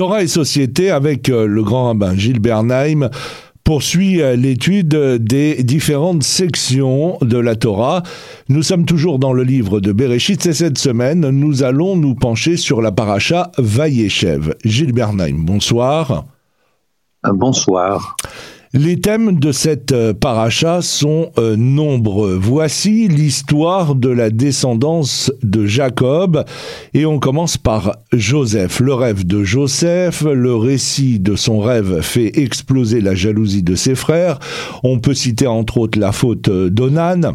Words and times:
Torah 0.00 0.22
et 0.22 0.28
société 0.28 0.90
avec 0.90 1.28
euh, 1.28 1.46
le 1.46 1.62
grand 1.62 1.88
rabbin 1.88 2.14
Gilles 2.14 2.40
Bernheim 2.40 3.10
poursuit 3.64 4.22
euh, 4.22 4.34
l'étude 4.34 4.96
des 5.18 5.62
différentes 5.62 6.22
sections 6.22 7.18
de 7.20 7.36
la 7.36 7.54
Torah. 7.54 8.02
Nous 8.48 8.62
sommes 8.62 8.86
toujours 8.86 9.18
dans 9.18 9.34
le 9.34 9.42
livre 9.42 9.78
de 9.78 9.92
Bereshit 9.92 10.46
et 10.46 10.54
cette 10.54 10.78
semaine, 10.78 11.28
nous 11.28 11.64
allons 11.64 11.96
nous 11.96 12.14
pencher 12.14 12.56
sur 12.56 12.80
la 12.80 12.92
paracha 12.92 13.52
Vayeshev. 13.58 14.54
Gilles 14.64 14.94
Bernheim, 14.94 15.44
bonsoir. 15.44 16.24
Bonsoir. 17.22 18.16
Les 18.72 19.00
thèmes 19.00 19.40
de 19.40 19.50
cette 19.50 19.90
euh, 19.90 20.14
paracha 20.14 20.80
sont 20.80 21.32
euh, 21.38 21.56
nombreux. 21.56 22.38
Voici 22.40 23.08
l'histoire 23.08 23.96
de 23.96 24.08
la 24.08 24.30
descendance 24.30 25.32
de 25.42 25.66
Jacob 25.66 26.44
et 26.94 27.04
on 27.04 27.18
commence 27.18 27.56
par 27.56 27.96
Joseph. 28.12 28.78
Le 28.78 28.94
rêve 28.94 29.26
de 29.26 29.42
Joseph, 29.42 30.22
le 30.22 30.54
récit 30.54 31.18
de 31.18 31.34
son 31.34 31.58
rêve 31.58 32.00
fait 32.00 32.38
exploser 32.38 33.00
la 33.00 33.16
jalousie 33.16 33.64
de 33.64 33.74
ses 33.74 33.96
frères. 33.96 34.38
On 34.84 35.00
peut 35.00 35.14
citer 35.14 35.48
entre 35.48 35.78
autres 35.78 35.98
la 35.98 36.12
faute 36.12 36.48
d'Onan 36.48 37.32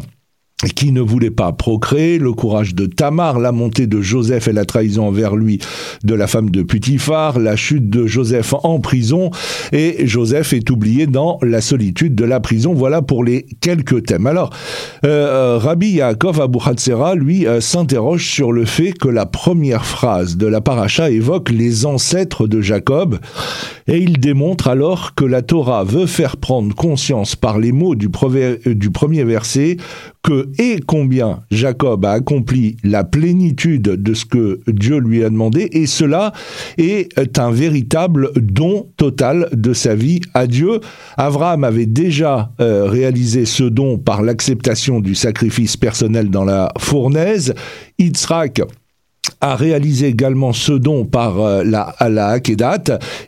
qui 0.74 0.90
ne 0.90 1.02
voulait 1.02 1.30
pas 1.30 1.52
procréer, 1.52 2.18
le 2.18 2.32
courage 2.32 2.74
de 2.74 2.86
Tamar, 2.86 3.38
la 3.38 3.52
montée 3.52 3.86
de 3.86 4.00
Joseph 4.00 4.48
et 4.48 4.54
la 4.54 4.64
trahison 4.64 5.06
envers 5.06 5.36
lui 5.36 5.58
de 6.02 6.14
la 6.14 6.26
femme 6.26 6.48
de 6.48 6.62
Putiphar, 6.62 7.38
la 7.38 7.56
chute 7.56 7.90
de 7.90 8.06
Joseph 8.06 8.54
en 8.62 8.80
prison, 8.80 9.30
et 9.72 10.06
Joseph 10.06 10.54
est 10.54 10.70
oublié 10.70 11.06
dans 11.06 11.38
la 11.42 11.60
solitude 11.60 12.14
de 12.14 12.24
la 12.24 12.40
prison. 12.40 12.72
Voilà 12.72 13.02
pour 13.02 13.22
les 13.22 13.44
quelques 13.60 14.06
thèmes. 14.06 14.26
Alors, 14.26 14.48
euh, 15.04 15.58
Rabbi 15.58 15.90
Yaakov 15.90 16.40
Abu 16.40 16.58
lui, 17.16 17.46
euh, 17.46 17.60
s'interroge 17.60 18.26
sur 18.26 18.50
le 18.50 18.64
fait 18.64 18.92
que 18.92 19.08
la 19.08 19.26
première 19.26 19.84
phrase 19.84 20.38
de 20.38 20.46
la 20.46 20.62
paracha 20.62 21.10
évoque 21.10 21.50
les 21.50 21.84
ancêtres 21.84 22.46
de 22.46 22.62
Jacob, 22.62 23.18
et 23.88 23.98
il 23.98 24.20
démontre 24.20 24.68
alors 24.68 25.14
que 25.14 25.26
la 25.26 25.42
Torah 25.42 25.84
veut 25.84 26.06
faire 26.06 26.38
prendre 26.38 26.74
conscience 26.74 27.36
par 27.36 27.58
les 27.58 27.72
mots 27.72 27.94
du, 27.94 28.08
du 28.64 28.90
premier 28.90 29.24
verset 29.24 29.76
et 30.58 30.80
combien 30.86 31.42
Jacob 31.50 32.04
a 32.04 32.12
accompli 32.12 32.76
la 32.82 33.04
plénitude 33.04 33.82
de 33.82 34.14
ce 34.14 34.24
que 34.24 34.60
Dieu 34.66 34.98
lui 34.98 35.24
a 35.24 35.30
demandé, 35.30 35.68
et 35.72 35.86
cela 35.86 36.32
est 36.78 37.38
un 37.38 37.50
véritable 37.50 38.30
don 38.36 38.88
total 38.96 39.48
de 39.52 39.72
sa 39.72 39.94
vie 39.94 40.20
à 40.34 40.46
Dieu. 40.46 40.80
Abraham 41.16 41.64
avait 41.64 41.86
déjà 41.86 42.52
euh, 42.60 42.84
réalisé 42.84 43.44
ce 43.44 43.64
don 43.64 43.98
par 43.98 44.22
l'acceptation 44.22 45.00
du 45.00 45.14
sacrifice 45.14 45.76
personnel 45.76 46.30
dans 46.30 46.44
la 46.44 46.72
fournaise. 46.78 47.54
Yitzhak 47.98 48.62
a 49.40 49.56
réalisé 49.56 50.08
également 50.08 50.52
ce 50.52 50.72
don 50.72 51.04
par 51.04 51.40
euh, 51.40 51.64
la, 51.64 51.94
la 52.00 52.36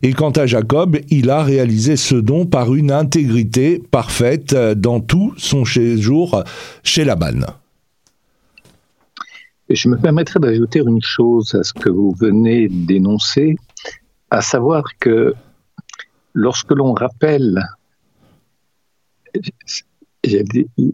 et 0.02 0.12
quant 0.12 0.30
à 0.30 0.46
Jacob, 0.46 0.96
il 1.10 1.30
a 1.30 1.42
réalisé 1.42 1.96
ce 1.96 2.14
don 2.14 2.46
par 2.46 2.74
une 2.74 2.90
intégrité 2.90 3.82
parfaite 3.90 4.52
euh, 4.52 4.74
dans 4.74 5.00
tout 5.00 5.34
son 5.36 5.64
séjour 5.64 6.42
chez 6.82 7.04
Laban. 7.04 7.40
Je 9.70 9.88
me 9.88 9.98
permettrai 9.98 10.40
d'ajouter 10.40 10.80
une 10.80 11.02
chose 11.02 11.54
à 11.54 11.62
ce 11.62 11.74
que 11.74 11.90
vous 11.90 12.14
venez 12.18 12.68
d'énoncer, 12.68 13.56
à 14.30 14.40
savoir 14.40 14.84
que 14.98 15.34
lorsque 16.32 16.70
l'on 16.72 16.94
rappelle 16.94 17.62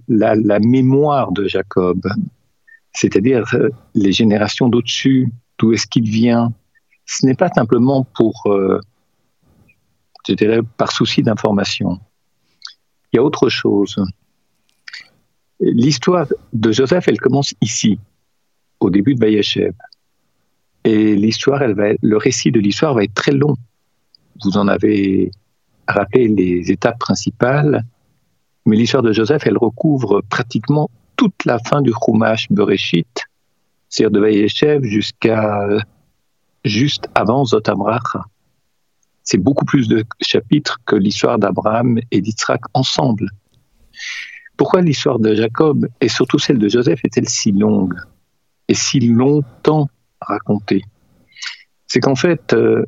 la 0.09 0.61
mémoire 0.61 1.33
de 1.33 1.47
Jacob, 1.47 2.01
c'est-à-dire 2.95 3.45
euh, 3.55 3.69
les 3.95 4.13
générations 4.13 4.69
d'au-dessus, 4.69 5.31
d'où 5.59 5.73
est-ce 5.73 5.87
qu'il 5.87 6.09
vient. 6.09 6.53
Ce 7.07 7.27
n'est 7.27 7.35
pas 7.35 7.49
simplement 7.49 8.05
pour, 8.05 8.47
euh, 8.47 8.81
je 10.27 10.35
dirais, 10.35 10.61
par 10.79 10.93
souci 10.93 11.23
d'information. 11.23 12.01
Il 13.13 13.17
y 13.17 13.19
a 13.19 13.23
autre 13.23 13.49
chose. 13.49 13.97
L'histoire 15.61 16.27
de 16.53 16.73
Joseph, 16.73 17.09
elle 17.09 17.21
commence 17.21 17.55
ici, 17.61 17.99
au 18.81 18.91
début 18.91 19.15
de 19.15 19.21
Bayeshev. 19.21 19.75
Et 20.85 21.17
l'histoire, 21.17 21.63
le 21.67 22.17
récit 22.17 22.53
de 22.53 22.61
l'histoire 22.61 22.95
va 22.95 23.05
être 23.05 23.15
très 23.15 23.33
long. 23.33 23.57
Vous 24.43 24.57
en 24.57 24.69
avez 24.69 25.31
rappelé 25.87 26.29
les 26.29 26.71
étapes 26.71 26.99
principales, 26.99 27.85
mais 28.67 28.77
l'histoire 28.77 29.03
de 29.03 29.13
Joseph, 29.13 29.47
elle 29.47 29.59
recouvre 29.59 30.23
pratiquement 30.29 30.91
toute 31.17 31.45
la 31.45 31.59
fin 31.59 31.83
du 31.83 31.93
Chumash 31.93 32.51
Bereshit, 32.51 33.25
c'est-à-dire 33.89 34.11
de 34.11 34.21
Vayeshev 34.21 34.85
jusqu'à 34.85 35.69
juste 36.65 37.09
avant 37.15 37.45
Zotamracha. 37.45 38.25
C'est 39.23 39.39
beaucoup 39.39 39.65
plus 39.65 39.89
de 39.89 40.05
chapitres 40.21 40.79
que 40.85 40.97
l'histoire 40.97 41.39
d'Abraham 41.39 41.99
et 42.11 42.21
d'Israël 42.21 42.61
ensemble. 42.75 43.31
Pourquoi 44.57 44.83
l'histoire 44.83 45.19
de 45.19 45.35
Jacob 45.35 45.89
et 46.01 46.09
surtout 46.09 46.39
celle 46.39 46.59
de 46.59 46.69
Joseph 46.69 47.01
est-elle 47.05 47.29
si 47.29 47.53
longue 47.53 47.99
et 48.69 48.75
si 48.75 49.01
longtemps 49.01 49.89
racontée? 50.21 50.85
C'est 51.87 52.01
qu'en 52.01 52.15
fait, 52.15 52.53
euh, 52.53 52.85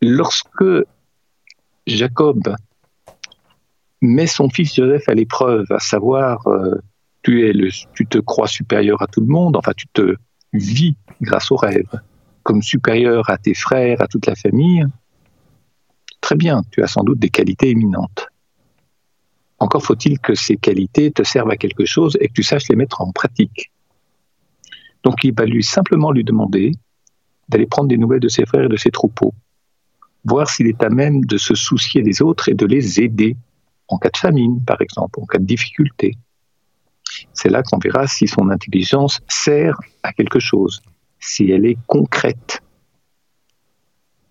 lorsque 0.00 0.64
Jacob 1.86 2.54
met 4.00 4.26
son 4.26 4.48
fils 4.48 4.74
Joseph 4.74 5.08
à 5.08 5.14
l'épreuve, 5.14 5.66
à 5.70 5.78
savoir, 5.78 6.46
euh, 6.46 6.76
tu, 7.22 7.46
es 7.46 7.52
le, 7.52 7.68
tu 7.94 8.06
te 8.06 8.18
crois 8.18 8.48
supérieur 8.48 9.02
à 9.02 9.06
tout 9.06 9.20
le 9.20 9.26
monde, 9.26 9.56
enfin 9.56 9.72
tu 9.76 9.86
te 9.88 10.16
vis 10.52 10.96
grâce 11.20 11.50
au 11.50 11.56
rêve, 11.56 12.00
comme 12.42 12.62
supérieur 12.62 13.28
à 13.28 13.38
tes 13.38 13.54
frères, 13.54 14.00
à 14.00 14.06
toute 14.06 14.26
la 14.26 14.34
famille. 14.34 14.86
Très 16.20 16.36
bien, 16.36 16.62
tu 16.70 16.82
as 16.82 16.86
sans 16.86 17.02
doute 17.02 17.18
des 17.18 17.30
qualités 17.30 17.70
éminentes. 17.70 18.28
Encore 19.58 19.82
faut-il 19.82 20.18
que 20.18 20.34
ces 20.34 20.56
qualités 20.56 21.10
te 21.10 21.22
servent 21.22 21.50
à 21.50 21.56
quelque 21.56 21.84
chose 21.84 22.16
et 22.20 22.28
que 22.28 22.32
tu 22.32 22.42
saches 22.42 22.68
les 22.68 22.76
mettre 22.76 23.02
en 23.02 23.12
pratique. 23.12 23.70
Donc 25.02 25.22
il 25.22 25.34
va 25.34 25.44
lui 25.44 25.62
simplement 25.62 26.12
lui 26.12 26.24
demander 26.24 26.72
d'aller 27.48 27.66
prendre 27.66 27.88
des 27.88 27.98
nouvelles 27.98 28.20
de 28.20 28.28
ses 28.28 28.46
frères 28.46 28.64
et 28.64 28.68
de 28.68 28.76
ses 28.76 28.90
troupeaux, 28.90 29.34
voir 30.24 30.48
s'il 30.48 30.66
est 30.66 30.82
à 30.82 30.88
même 30.88 31.24
de 31.24 31.36
se 31.36 31.54
soucier 31.54 32.02
des 32.02 32.22
autres 32.22 32.48
et 32.48 32.54
de 32.54 32.64
les 32.64 33.00
aider 33.00 33.36
en 33.90 33.98
cas 33.98 34.10
de 34.10 34.16
famine, 34.16 34.64
par 34.64 34.80
exemple, 34.80 35.20
en 35.20 35.26
cas 35.26 35.38
de 35.38 35.44
difficulté. 35.44 36.16
C'est 37.32 37.50
là 37.50 37.62
qu'on 37.62 37.78
verra 37.78 38.06
si 38.06 38.28
son 38.28 38.48
intelligence 38.50 39.20
sert 39.28 39.78
à 40.02 40.12
quelque 40.12 40.38
chose, 40.38 40.80
si 41.18 41.50
elle 41.50 41.66
est 41.66 41.76
concrète. 41.86 42.62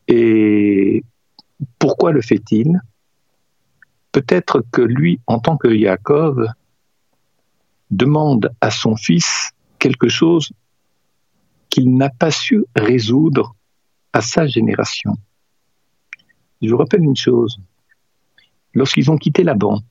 Et 0.07 1.03
pourquoi 1.77 2.11
le 2.11 2.21
fait-il? 2.21 2.81
Peut-être 4.11 4.63
que 4.71 4.81
lui, 4.81 5.19
en 5.27 5.39
tant 5.39 5.57
que 5.57 5.67
Yaakov, 5.67 6.47
demande 7.91 8.51
à 8.61 8.71
son 8.71 8.95
fils 8.95 9.51
quelque 9.77 10.07
chose 10.07 10.51
qu'il 11.69 11.95
n'a 11.95 12.09
pas 12.09 12.31
su 12.31 12.65
résoudre 12.75 13.55
à 14.13 14.21
sa 14.21 14.47
génération. 14.47 15.15
Je 16.61 16.69
vous 16.69 16.77
rappelle 16.77 17.03
une 17.03 17.15
chose, 17.15 17.59
lorsqu'ils 18.79 19.11
ont 19.11 19.17
quitté 19.17 19.43
Laban, 19.43 19.81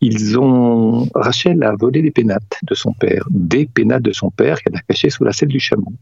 ils 0.00 0.38
ont 0.38 1.06
Rachel 1.14 1.62
a 1.62 1.74
volé 1.76 2.02
des 2.02 2.10
pénates 2.10 2.58
de 2.62 2.74
son 2.74 2.92
père, 2.94 3.24
des 3.30 3.66
pénates 3.66 4.02
de 4.02 4.12
son 4.12 4.30
père 4.30 4.60
qu'elle 4.60 4.76
a 4.76 4.80
cachées 4.80 5.10
sous 5.10 5.24
la 5.24 5.32
selle 5.32 5.50
du 5.50 5.60
chameau. 5.60 5.92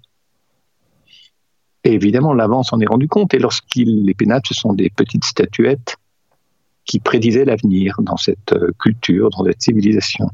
Et 1.85 1.93
évidemment, 1.95 2.33
Laban 2.33 2.63
s'en 2.63 2.79
est 2.81 2.87
rendu 2.87 3.09
compte. 3.09 3.35
Et 3.35 3.41
lorsqu'il 3.41 4.05
les 4.05 4.15
pénates, 4.15 4.47
ce 4.47 4.55
sont 4.55 4.73
des 4.73 4.89
petites 4.89 5.25
statuettes 5.25 5.97
qui 6.85 7.01
prédisaient 7.01 7.45
l'avenir 7.45 7.97
dans 8.01 8.17
cette 8.17 8.53
euh, 8.53 8.71
culture, 8.81 9.31
dans 9.31 9.45
cette 9.45 9.63
civilisation. 9.63 10.29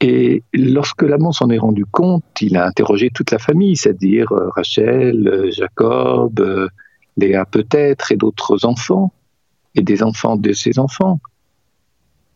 Et 0.00 0.44
lorsque 0.54 1.02
Laban 1.02 1.32
s'en 1.32 1.50
est 1.50 1.58
rendu 1.58 1.84
compte, 1.84 2.24
il 2.40 2.56
a 2.56 2.64
interrogé 2.66 3.10
toute 3.10 3.32
la 3.32 3.38
famille, 3.38 3.76
c'est-à-dire 3.76 4.30
euh, 4.32 4.48
Rachel, 4.50 5.28
euh, 5.28 5.50
Jacob, 5.50 6.40
Léa 7.16 7.44
peut-être, 7.44 8.12
et 8.12 8.16
d'autres 8.16 8.64
enfants, 8.64 9.12
et 9.74 9.82
des 9.82 10.02
enfants 10.02 10.36
de 10.36 10.52
ses 10.52 10.78
enfants. 10.78 11.20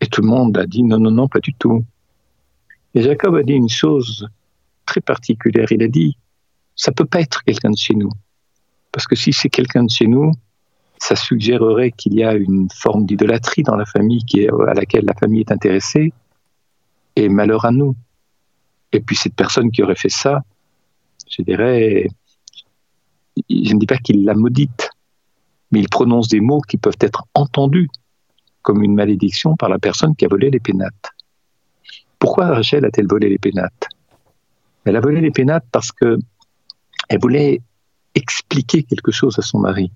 Et 0.01 0.07
tout 0.07 0.21
le 0.21 0.29
monde 0.29 0.57
a 0.59 0.67
dit 0.67 0.83
non, 0.83 0.99
non, 0.99 1.11
non, 1.11 1.29
pas 1.29 1.41
du 1.41 1.55
tout. 1.55 1.85
Et 2.95 3.03
Jacob 3.03 3.35
a 3.35 3.43
dit 3.43 3.55
une 3.55 3.69
chose 3.69 4.29
très 4.87 5.01
particulière. 5.01 5.71
Il 5.73 5.83
a 5.83 5.89
dit, 5.89 6.17
ça 6.77 6.93
peut 6.93 7.07
pas 7.07 7.21
être 7.21 7.43
quelqu'un 7.45 7.71
de 7.71 7.77
chez 7.77 7.95
nous. 7.95 8.11
Parce 8.93 9.07
que 9.07 9.17
si 9.17 9.33
c'est 9.33 9.49
quelqu'un 9.49 9.85
de 9.85 9.91
chez 9.91 10.07
nous, 10.07 10.31
ça 10.99 11.17
suggérerait 11.17 11.91
qu'il 11.91 12.15
y 12.15 12.23
a 12.23 12.35
une 12.35 12.69
forme 12.71 13.07
d'idolâtrie 13.07 13.63
dans 13.63 13.77
la 13.77 13.85
famille 13.85 14.25
à 14.69 14.75
laquelle 14.75 15.05
la 15.05 15.15
famille 15.15 15.41
est 15.41 15.53
intéressée. 15.53 16.13
Et 17.17 17.29
malheur 17.29 17.65
à 17.65 17.71
nous. 17.71 17.97
Et 18.93 19.01
puis 19.01 19.17
cette 19.17 19.35
personne 19.35 19.71
qui 19.71 19.83
aurait 19.83 19.97
fait 19.97 20.09
ça, 20.09 20.43
je 21.29 21.43
dirais, 21.43 22.07
je 23.51 23.75
ne 23.75 23.79
dis 23.79 23.87
pas 23.87 23.99
qu'il 23.99 24.25
la 24.25 24.35
maudite, 24.35 24.91
mais 25.71 25.81
il 25.81 25.89
prononce 25.89 26.29
des 26.29 26.41
mots 26.41 26.61
qui 26.61 26.77
peuvent 26.77 26.97
être 27.01 27.25
entendus 27.35 27.89
comme 28.63 28.83
une 28.83 28.95
malédiction 28.95 29.57
par 29.57 29.69
la 29.69 29.79
personne 29.79 30.17
qui 30.17 30.25
a 30.25 30.29
volé 30.29 30.51
les 30.51 30.61
pénates. 30.61 31.11
Pourquoi 32.19 32.47
Rachel 32.47 32.85
a-t-elle 32.85 33.07
volé 33.07 33.29
les 33.29 33.39
pénates? 33.39 33.89
Elle 34.85 34.97
a 34.97 35.01
volé 35.01 35.21
les 35.21 35.31
pénates 35.31 35.67
parce 35.71 35.93
que 35.93 36.19
Elle 37.09 37.21
voulait 37.21 37.61
expliquer 38.15 38.83
quelque 38.83 39.13
chose 39.13 39.39
à 39.39 39.43
son 39.43 39.59
mari. 39.59 39.93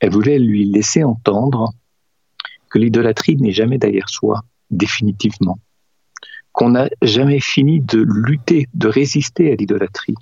Elle 0.00 0.10
voulait 0.12 0.38
lui 0.38 0.64
laisser 0.64 1.02
entendre 1.02 1.72
que 2.70 2.78
l'idolâtrie 2.78 3.36
n'est 3.36 3.52
jamais 3.52 3.78
derrière 3.78 4.08
soi, 4.08 4.42
définitivement. 4.70 5.58
Qu'on 6.52 6.70
n'a 6.70 6.88
jamais 7.02 7.40
fini 7.40 7.80
de 7.80 8.04
lutter, 8.06 8.68
de 8.74 8.88
résister 8.88 9.52
à 9.52 9.56
l'idolâtrie. 9.56 10.14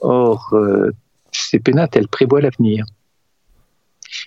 Or, 0.00 0.50
euh, 0.52 0.90
ces 1.32 1.58
pénates, 1.58 1.96
elles 1.96 2.08
prévoient 2.08 2.40
l'avenir. 2.40 2.84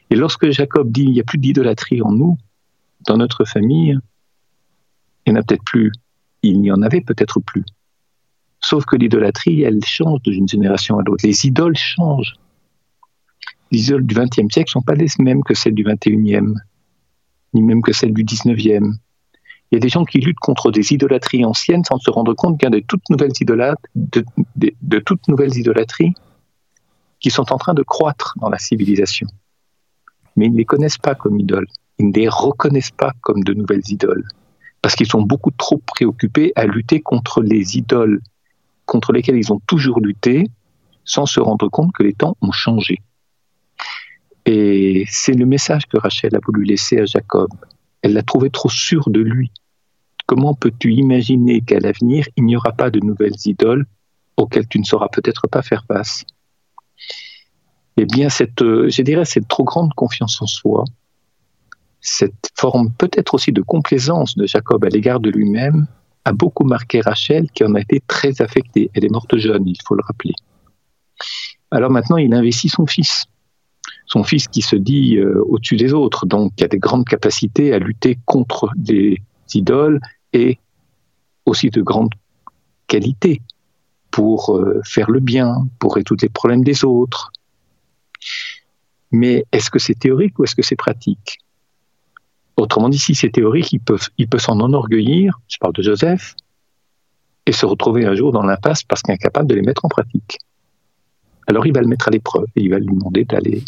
Et 0.09 0.15
lorsque 0.15 0.49
Jacob 0.49 0.91
dit 0.91 1.03
il 1.03 1.11
n'y 1.11 1.19
a 1.19 1.23
plus 1.23 1.37
d'idolâtrie 1.37 2.01
en 2.01 2.11
nous, 2.11 2.37
dans 3.07 3.17
notre 3.17 3.45
famille, 3.45 3.97
il 5.25 5.33
n'y 5.33 5.37
en 5.37 5.41
a 5.41 5.43
peut-être 5.43 5.63
plus. 5.63 5.91
Il 6.41 6.61
n'y 6.61 6.71
en 6.71 6.81
avait 6.81 7.01
peut-être 7.01 7.39
plus. 7.39 7.65
Sauf 8.61 8.85
que 8.85 8.95
l'idolâtrie, 8.95 9.61
elle 9.61 9.83
change 9.85 10.21
d'une 10.21 10.47
génération 10.47 10.99
à 10.99 11.03
l'autre. 11.03 11.25
Les 11.25 11.45
idoles 11.45 11.77
changent. 11.77 12.35
Les 13.71 13.87
idoles 13.87 14.05
du 14.05 14.15
XXe 14.15 14.51
siècle 14.51 14.69
ne 14.69 14.71
sont 14.71 14.81
pas 14.81 14.95
les 14.95 15.07
mêmes 15.19 15.43
que 15.43 15.53
celles 15.53 15.75
du 15.75 15.83
XXIe, 15.83 16.53
ni 17.53 17.61
même 17.61 17.81
que 17.81 17.93
celles 17.93 18.13
du 18.13 18.23
XIXe. 18.23 18.97
Il 19.71 19.75
y 19.75 19.77
a 19.77 19.79
des 19.79 19.89
gens 19.89 20.03
qui 20.03 20.19
luttent 20.19 20.39
contre 20.39 20.71
des 20.71 20.93
idolâtries 20.93 21.45
anciennes 21.45 21.83
sans 21.83 21.99
se 21.99 22.09
rendre 22.09 22.33
compte 22.33 22.59
qu'il 22.59 22.65
y 22.65 22.75
a 22.75 22.79
de 22.79 22.83
de 24.81 24.99
toutes 24.99 25.27
nouvelles 25.27 25.57
idolâtries 25.57 26.13
qui 27.19 27.29
sont 27.29 27.51
en 27.51 27.57
train 27.57 27.73
de 27.73 27.83
croître 27.83 28.33
dans 28.39 28.49
la 28.49 28.57
civilisation. 28.57 29.27
Mais 30.35 30.45
ils 30.45 30.53
ne 30.53 30.57
les 30.57 30.65
connaissent 30.65 30.97
pas 30.97 31.15
comme 31.15 31.39
idoles. 31.39 31.67
Ils 31.99 32.07
ne 32.07 32.13
les 32.13 32.29
reconnaissent 32.29 32.91
pas 32.91 33.11
comme 33.21 33.43
de 33.43 33.53
nouvelles 33.53 33.87
idoles. 33.89 34.25
Parce 34.81 34.95
qu'ils 34.95 35.07
sont 35.07 35.21
beaucoup 35.21 35.51
trop 35.51 35.77
préoccupés 35.85 36.53
à 36.55 36.65
lutter 36.65 37.01
contre 37.01 37.41
les 37.41 37.77
idoles 37.77 38.21
contre 38.85 39.11
lesquelles 39.11 39.37
ils 39.37 39.53
ont 39.53 39.59
toujours 39.67 39.99
lutté 39.99 40.49
sans 41.05 41.27
se 41.27 41.39
rendre 41.39 41.69
compte 41.69 41.91
que 41.93 42.01
les 42.01 42.13
temps 42.13 42.35
ont 42.41 42.51
changé. 42.51 43.01
Et 44.45 45.05
c'est 45.09 45.33
le 45.33 45.45
message 45.45 45.85
que 45.85 45.97
Rachel 45.97 46.35
a 46.35 46.39
voulu 46.43 46.63
laisser 46.63 46.99
à 46.99 47.05
Jacob. 47.05 47.49
Elle 48.01 48.13
l'a 48.13 48.23
trouvé 48.23 48.49
trop 48.49 48.69
sûr 48.69 49.09
de 49.09 49.19
lui. 49.19 49.51
Comment 50.25 50.53
peux-tu 50.53 50.93
imaginer 50.93 51.61
qu'à 51.61 51.79
l'avenir, 51.79 52.27
il 52.37 52.45
n'y 52.45 52.55
aura 52.55 52.71
pas 52.71 52.89
de 52.89 52.99
nouvelles 52.99 53.35
idoles 53.45 53.85
auxquelles 54.37 54.67
tu 54.67 54.79
ne 54.79 54.83
sauras 54.83 55.09
peut-être 55.09 55.47
pas 55.47 55.61
faire 55.61 55.85
face? 55.85 56.23
Eh 57.97 58.05
bien, 58.05 58.29
cette, 58.29 58.61
euh, 58.61 58.89
je 58.89 59.01
dirais, 59.01 59.25
cette 59.25 59.47
trop 59.47 59.63
grande 59.63 59.93
confiance 59.93 60.41
en 60.41 60.45
soi, 60.45 60.85
cette 61.99 62.49
forme 62.55 62.91
peut-être 62.93 63.33
aussi 63.33 63.51
de 63.51 63.61
complaisance 63.61 64.35
de 64.37 64.45
Jacob 64.45 64.85
à 64.85 64.89
l'égard 64.89 65.19
de 65.19 65.29
lui-même, 65.29 65.87
a 66.25 66.31
beaucoup 66.31 66.63
marqué 66.63 67.01
Rachel, 67.01 67.49
qui 67.51 67.63
en 67.63 67.75
a 67.75 67.81
été 67.81 68.01
très 68.05 68.41
affectée. 68.41 68.89
Elle 68.93 69.05
est 69.05 69.11
morte 69.11 69.35
jeune, 69.37 69.67
il 69.67 69.77
faut 69.85 69.95
le 69.95 70.03
rappeler. 70.05 70.33
Alors 71.71 71.91
maintenant, 71.91 72.17
il 72.17 72.33
investit 72.33 72.69
son 72.69 72.85
fils. 72.85 73.25
Son 74.05 74.23
fils 74.23 74.47
qui 74.47 74.61
se 74.61 74.75
dit 74.75 75.17
euh, 75.17 75.43
au-dessus 75.47 75.77
des 75.77 75.93
autres, 75.93 76.25
donc 76.25 76.55
qui 76.55 76.63
a 76.63 76.67
des 76.67 76.79
grandes 76.79 77.05
capacités 77.05 77.73
à 77.73 77.79
lutter 77.79 78.17
contre 78.25 78.69
des 78.75 79.21
idoles 79.53 79.99
et 80.33 80.59
aussi 81.45 81.69
de 81.69 81.81
grandes 81.81 82.13
qualités 82.87 83.41
pour 84.11 84.55
euh, 84.57 84.81
faire 84.83 85.09
le 85.09 85.19
bien, 85.19 85.67
pour 85.79 85.95
résoudre 85.95 86.21
les 86.21 86.29
problèmes 86.29 86.63
des 86.63 86.83
autres. 86.83 87.31
Mais 89.11 89.45
est-ce 89.51 89.69
que 89.69 89.79
c'est 89.79 89.95
théorique 89.95 90.37
ou 90.39 90.43
est-ce 90.43 90.55
que 90.55 90.61
c'est 90.61 90.75
pratique? 90.75 91.39
Autrement 92.57 92.89
dit, 92.89 92.99
si 92.99 93.15
c'est 93.15 93.29
théorique, 93.29 93.71
il 93.71 93.79
peut, 93.79 93.97
il 94.17 94.27
peut 94.27 94.37
s'en 94.37 94.59
enorgueillir, 94.59 95.39
je 95.47 95.57
parle 95.59 95.73
de 95.73 95.81
Joseph, 95.81 96.35
et 97.45 97.51
se 97.51 97.65
retrouver 97.65 98.05
un 98.05 98.15
jour 98.15 98.31
dans 98.31 98.43
l'impasse 98.43 98.83
parce 98.83 99.01
qu'il 99.01 99.11
est 99.11 99.15
incapable 99.15 99.47
de 99.47 99.55
les 99.55 99.61
mettre 99.61 99.85
en 99.85 99.89
pratique. 99.89 100.39
Alors 101.47 101.65
il 101.65 101.73
va 101.73 101.81
le 101.81 101.87
mettre 101.87 102.07
à 102.07 102.11
l'épreuve 102.11 102.45
et 102.55 102.61
il 102.61 102.69
va 102.69 102.77
lui 102.77 102.87
demander 102.87 103.25
d'aller 103.25 103.63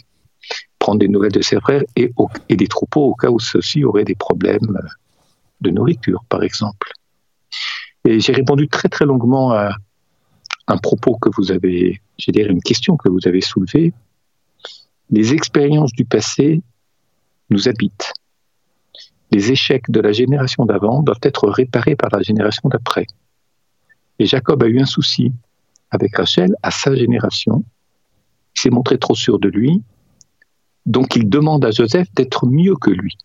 prendre 0.81 1.00
des 1.00 1.07
nouvelles 1.07 1.31
de 1.31 1.44
ses 1.44 1.60
frères 1.60 1.83
et, 1.95 2.12
des 2.50 2.68
troupeaux 2.68 3.06
au 3.12 3.16
cas 3.16 3.30
où 3.30 3.39
ceux-ci 3.39 3.86
auraient 3.86 4.04
des 4.04 4.16
problèmes 4.16 4.78
de 5.62 5.69
nourriture, 5.69 6.25
par 6.28 6.42
exemple. 6.44 6.92
Et 8.04 8.19
j'ai 8.19 8.33
répondu 8.33 8.68
très 8.68 8.89
très 8.89 9.06
longuement 9.06 9.51
à 9.51 9.75
un 10.68 10.78
propos 10.78 11.16
que 11.18 11.30
vous 11.38 11.51
avez, 11.51 12.01
j'ai 12.18 12.31
dire 12.31 12.50
une 12.50 12.63
question 12.63 12.98
que 12.98 13.10
vous 13.10 13.28
avez 13.28 13.42
soulevée. 13.42 13.94
Les 15.12 15.33
expériences 15.33 15.94
du 15.94 16.04
passé 16.04 16.62
nous 17.51 17.69
habitent 17.69 18.13
les 19.31 19.51
échecs 19.51 19.89
de 19.89 20.01
la 20.01 20.12
génération 20.12 20.66
d'avant 20.66 21.04
doivent 21.04 21.24
être 21.24 21.48
réparés 21.50 21.95
par 21.95 22.10
la 22.12 22.22
génération 22.22 22.68
d'après. 22.68 23.06
Et 24.19 24.25
Jacob 24.25 24.62
a 24.63 24.68
eu 24.68 24.80
un 24.80 24.86
souci 24.86 25.31
avec 25.89 26.18
Rachel 26.18 26.54
à 26.63 26.72
sa 26.72 26.94
génération. 26.95 27.63
Il 28.56 28.62
s'est 28.62 28.69
montré 28.69 28.98
trop 28.98 29.16
sûr 29.16 29.39
de 29.39 29.48
lui, 29.48 29.81
donc 30.86 31.16
il 31.16 31.30
demande 31.30 31.66
à 31.66 31.72
Joseph 31.72 32.07
d'être 32.16 32.45
mieux 32.45 32.75
que 32.75 32.89
lui. 32.89 33.18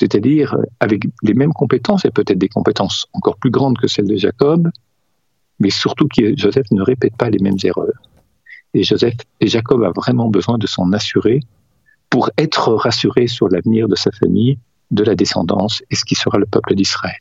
C'est-à-dire 0.00 0.56
avec 0.80 1.04
les 1.22 1.34
mêmes 1.34 1.52
compétences 1.52 2.04
et 2.04 2.10
peut-être 2.10 2.38
des 2.38 2.48
compétences 2.48 3.06
encore 3.12 3.36
plus 3.36 3.50
grandes 3.50 3.78
que 3.78 3.86
celles 3.86 4.08
de 4.08 4.16
Jacob, 4.16 4.70
mais 5.60 5.70
surtout 5.70 6.08
que 6.08 6.36
Joseph 6.36 6.66
ne 6.72 6.82
répète 6.82 7.16
pas 7.16 7.30
les 7.30 7.38
mêmes 7.38 7.58
erreurs. 7.62 8.02
Et 8.74 8.82
Jacob 8.82 9.84
a 9.84 9.90
vraiment 9.90 10.28
besoin 10.28 10.58
de 10.58 10.66
s'en 10.66 10.92
assurer 10.92 11.40
pour 12.10 12.30
être 12.38 12.74
rassuré 12.74 13.28
sur 13.28 13.48
l'avenir 13.48 13.88
de 13.88 13.94
sa 13.94 14.10
famille 14.10 14.58
de 14.90 15.04
la 15.04 15.14
descendance 15.14 15.82
et 15.90 15.94
ce 15.94 16.04
qui 16.04 16.14
sera 16.16 16.38
le 16.38 16.46
peuple 16.46 16.74
d'Israël. 16.74 17.14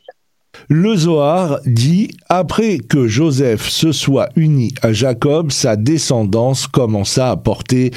Le 0.70 0.96
Zohar 0.96 1.60
dit 1.66 2.12
après 2.30 2.78
que 2.78 3.08
Joseph 3.08 3.68
se 3.68 3.92
soit 3.92 4.30
uni 4.36 4.74
à 4.82 4.94
Jacob, 4.94 5.52
sa 5.52 5.76
descendance 5.76 6.68
commença 6.68 7.32
à 7.32 7.38
porter 7.38 7.92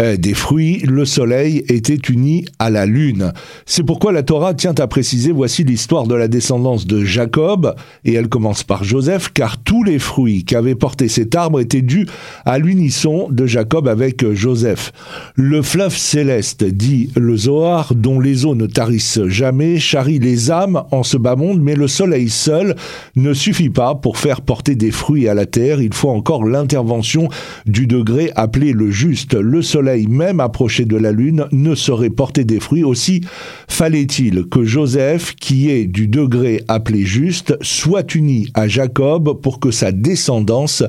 euh, 0.00 0.16
des 0.16 0.34
fruits, 0.34 0.78
le 0.78 1.04
soleil 1.04 1.62
était 1.68 1.98
uni 2.08 2.46
à 2.58 2.70
la 2.70 2.86
lune. 2.86 3.32
C'est 3.66 3.82
pourquoi 3.82 4.12
la 4.12 4.22
Torah 4.22 4.54
tient 4.54 4.74
à 4.78 4.86
préciser, 4.86 5.30
voici 5.30 5.62
l'histoire 5.62 6.06
de 6.06 6.14
la 6.14 6.26
descendance 6.26 6.86
de 6.86 7.04
Jacob, 7.04 7.74
et 8.04 8.14
elle 8.14 8.28
commence 8.28 8.64
par 8.64 8.82
Joseph, 8.82 9.30
car 9.34 9.58
tous 9.58 9.84
les 9.84 9.98
fruits 9.98 10.44
qu'avait 10.44 10.74
porté 10.74 11.08
cet 11.08 11.34
arbre 11.34 11.60
étaient 11.60 11.82
dus 11.82 12.06
à 12.46 12.58
l'unisson 12.58 13.28
de 13.30 13.44
Jacob 13.44 13.88
avec 13.88 14.26
Joseph. 14.32 14.92
Le 15.34 15.60
fleuve 15.60 15.96
céleste, 15.96 16.64
dit 16.64 17.10
le 17.16 17.36
Zohar, 17.36 17.94
dont 17.94 18.20
les 18.20 18.46
eaux 18.46 18.54
ne 18.54 18.66
tarissent 18.66 19.26
jamais, 19.26 19.78
charrie 19.78 20.18
les 20.18 20.50
âmes 20.50 20.82
en 20.92 21.02
ce 21.02 21.18
bas 21.18 21.36
monde, 21.36 21.60
mais 21.60 21.74
le 21.74 21.88
soleil 21.88 22.30
seul 22.30 22.74
ne 23.16 23.34
suffit 23.34 23.70
pas 23.70 23.94
pour 23.94 24.16
faire 24.16 24.40
porter 24.40 24.76
des 24.76 24.92
fruits 24.92 25.28
à 25.28 25.34
la 25.34 25.46
terre, 25.46 25.82
il 25.82 25.92
faut 25.92 26.08
encore 26.08 26.44
l'intervention 26.44 27.28
du 27.66 27.86
degré 27.86 28.30
appelé 28.34 28.72
le 28.72 28.90
juste. 28.90 29.34
Le 29.34 29.60
soleil 29.60 29.89
même 29.96 30.40
approché 30.40 30.84
de 30.84 30.96
la 30.96 31.12
lune 31.12 31.46
ne 31.52 31.74
saurait 31.74 32.10
porter 32.10 32.44
des 32.44 32.60
fruits. 32.60 32.84
Aussi 32.84 33.22
fallait-il 33.68 34.46
que 34.46 34.64
Joseph, 34.64 35.34
qui 35.36 35.70
est 35.70 35.86
du 35.86 36.08
degré 36.08 36.62
appelé 36.68 37.04
juste, 37.04 37.56
soit 37.62 38.14
uni 38.14 38.48
à 38.54 38.68
Jacob 38.68 39.40
pour 39.40 39.60
que 39.60 39.70
sa 39.70 39.92
descendance 39.92 40.82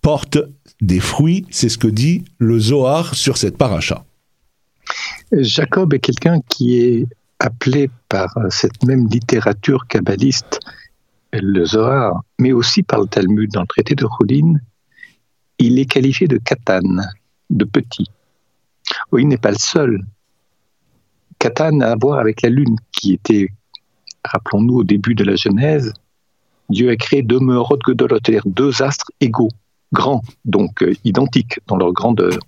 porte 0.00 0.38
des 0.80 1.00
fruits. 1.00 1.46
C'est 1.50 1.68
ce 1.68 1.78
que 1.78 1.88
dit 1.88 2.24
le 2.38 2.58
Zohar 2.58 3.14
sur 3.14 3.36
cette 3.36 3.56
paracha. 3.56 4.04
Jacob 5.32 5.94
est 5.94 6.00
quelqu'un 6.00 6.40
qui 6.48 6.78
est 6.78 7.06
appelé 7.38 7.90
par 8.08 8.34
cette 8.50 8.84
même 8.84 9.08
littérature 9.08 9.86
kabbaliste, 9.86 10.60
le 11.32 11.64
Zohar, 11.64 12.22
mais 12.38 12.52
aussi 12.52 12.82
par 12.82 13.00
le 13.00 13.06
Talmud 13.06 13.50
dans 13.50 13.62
le 13.62 13.66
traité 13.66 13.94
de 13.94 14.04
Roulin, 14.04 14.54
il 15.58 15.78
est 15.78 15.86
qualifié 15.86 16.26
de 16.26 16.38
katan, 16.38 16.82
de 17.50 17.64
petit. 17.64 18.10
Il 19.16 19.28
n'est 19.28 19.36
pas 19.36 19.50
le 19.50 19.58
seul. 19.58 20.00
Catan 21.38 21.80
a 21.80 21.88
à 21.88 21.96
voir 21.96 22.18
avec 22.18 22.42
la 22.42 22.48
Lune, 22.48 22.76
qui 22.92 23.14
était, 23.14 23.48
rappelons-nous, 24.24 24.78
au 24.78 24.84
début 24.84 25.14
de 25.14 25.24
la 25.24 25.36
Genèse, 25.36 25.92
Dieu 26.70 26.90
a 26.90 26.96
créé 26.96 27.22
deux 27.22 27.40
Meurot 27.40 27.78
Gedolot, 27.86 28.16
c'est-à-dire 28.24 28.44
deux 28.46 28.82
astres 28.82 29.10
égaux, 29.20 29.50
grands, 29.92 30.22
donc 30.44 30.82
euh, 30.82 30.94
identiques 31.04 31.60
dans 31.66 31.76
leur 31.76 31.92
grandeur. 31.92 32.38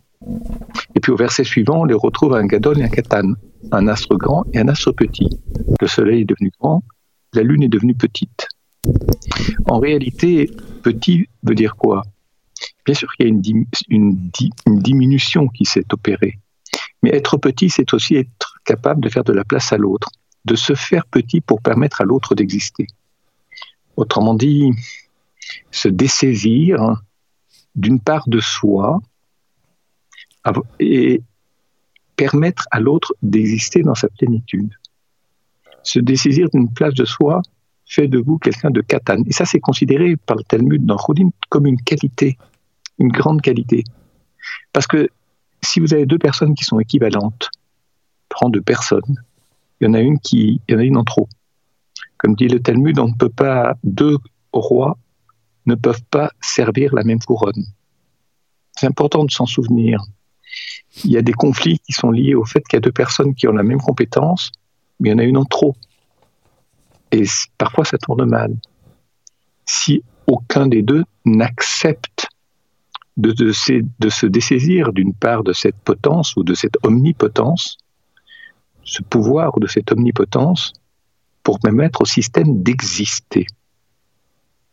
Et 0.94 1.00
puis 1.00 1.12
au 1.12 1.16
verset 1.16 1.44
suivant, 1.44 1.82
on 1.82 1.84
les 1.84 1.94
retrouve 1.94 2.34
un 2.34 2.46
Gadol 2.46 2.78
et 2.80 2.84
un 2.84 2.88
Catan, 2.88 3.34
un 3.72 3.88
astre 3.88 4.16
grand 4.16 4.44
et 4.52 4.58
un 4.58 4.68
astre 4.68 4.92
petit. 4.92 5.28
Le 5.80 5.86
Soleil 5.86 6.22
est 6.22 6.24
devenu 6.24 6.50
grand, 6.58 6.82
la 7.34 7.42
Lune 7.42 7.62
est 7.62 7.68
devenue 7.68 7.94
petite. 7.94 8.48
En 9.66 9.78
réalité, 9.78 10.50
petit 10.82 11.28
veut 11.42 11.54
dire 11.54 11.76
quoi? 11.76 12.02
Bien 12.84 12.94
sûr 12.94 13.12
qu'il 13.14 13.26
y 13.26 13.28
a 13.28 13.32
une, 13.88 14.30
diminution 14.66 15.49
qui 15.49 15.64
s'est 15.64 15.87
opérée. 15.92 16.38
Mais 17.02 17.11
être 17.11 17.37
petit, 17.37 17.70
c'est 17.70 17.92
aussi 17.94 18.16
être 18.16 18.58
capable 18.64 19.02
de 19.02 19.08
faire 19.08 19.25
de 19.25 19.32
la 19.32 19.44
place 19.44 19.73
à 19.73 19.76
l'autre, 19.76 20.11
de 20.44 20.54
se 20.54 20.75
faire 20.75 21.06
petit 21.06 21.40
pour 21.40 21.62
permettre 21.62 22.00
à 22.00 22.04
l'autre 22.04 22.34
d'exister. 22.34 22.87
Autrement 23.96 24.34
dit, 24.34 24.70
se 25.70 25.88
dessaisir 25.88 26.78
d'une 27.75 28.00
part 28.00 28.28
de 28.28 28.40
soi 28.40 29.00
et 30.78 31.23
permettre 32.16 32.66
à 32.70 32.80
l'autre 32.80 33.14
d'exister 33.23 33.82
dans 33.82 33.94
sa 33.94 34.08
plénitude. 34.08 34.73
Se 35.82 35.99
dessaisir 35.99 36.49
d'une 36.52 36.73
place 36.73 36.94
de 36.94 37.04
soi 37.04 37.42
fait 37.86 38.08
de 38.08 38.18
vous 38.18 38.38
quelqu'un 38.38 38.70
de 38.70 38.80
katan. 38.80 39.22
Et 39.26 39.32
ça, 39.32 39.44
c'est 39.44 39.60
considéré 39.60 40.16
par 40.16 40.36
le 40.36 40.44
Talmud 40.44 40.84
dans 40.84 40.98
Chodim 40.98 41.30
comme 41.48 41.66
une 41.66 41.80
qualité, 41.80 42.38
une 42.98 43.08
grande 43.08 43.42
qualité. 43.42 43.84
Parce 44.72 44.86
que 44.86 45.08
si 45.62 45.80
vous 45.80 45.94
avez 45.94 46.06
deux 46.06 46.18
personnes 46.18 46.54
qui 46.54 46.64
sont 46.64 46.80
équivalentes, 46.80 47.50
prends 48.28 48.48
deux 48.48 48.62
personnes, 48.62 49.22
il 49.80 49.86
y 49.86 49.90
en 49.90 49.94
a 49.94 50.00
une 50.00 50.18
qui, 50.18 50.60
il 50.68 50.72
y 50.72 50.76
en 50.76 50.80
a 50.80 50.84
une 50.84 50.96
en 50.96 51.04
trop. 51.04 51.28
Comme 52.18 52.34
dit 52.34 52.48
le 52.48 52.60
Talmud, 52.60 52.98
on 52.98 53.08
ne 53.08 53.14
peut 53.14 53.28
pas, 53.28 53.76
deux 53.84 54.18
rois 54.52 54.96
ne 55.66 55.74
peuvent 55.74 56.04
pas 56.10 56.30
servir 56.40 56.94
la 56.94 57.04
même 57.04 57.20
couronne. 57.20 57.64
C'est 58.72 58.86
important 58.86 59.24
de 59.24 59.30
s'en 59.30 59.46
souvenir. 59.46 60.02
Il 61.04 61.10
y 61.10 61.16
a 61.16 61.22
des 61.22 61.32
conflits 61.32 61.78
qui 61.80 61.92
sont 61.92 62.10
liés 62.10 62.34
au 62.34 62.44
fait 62.44 62.62
qu'il 62.66 62.76
y 62.76 62.78
a 62.78 62.80
deux 62.80 62.92
personnes 62.92 63.34
qui 63.34 63.48
ont 63.48 63.52
la 63.52 63.62
même 63.62 63.80
compétence, 63.80 64.52
mais 65.00 65.08
il 65.08 65.12
y 65.12 65.14
en 65.14 65.18
a 65.18 65.24
une 65.24 65.36
en 65.36 65.44
trop. 65.44 65.74
Et 67.14 67.23
parfois, 67.59 67.85
ça 67.85 67.97
tourne 67.97 68.25
mal. 68.28 68.56
Si 69.66 70.02
aucun 70.26 70.66
des 70.66 70.83
deux 70.83 71.04
n'accepte 71.25 72.26
de, 73.16 73.52
se 73.52 74.26
dessaisir 74.26 74.92
d'une 74.92 75.14
part 75.14 75.44
de 75.44 75.52
cette 75.52 75.76
potence 75.76 76.35
ou 76.37 76.42
de 76.42 76.54
cette 76.54 76.76
omnipotence, 76.83 77.78
ce 78.83 79.00
pouvoir 79.04 79.56
ou 79.56 79.61
de 79.61 79.68
cette 79.68 79.92
omnipotence, 79.92 80.73
pour 81.44 81.61
permettre 81.61 82.02
au 82.02 82.04
système 82.04 82.64
d'exister. 82.64 83.47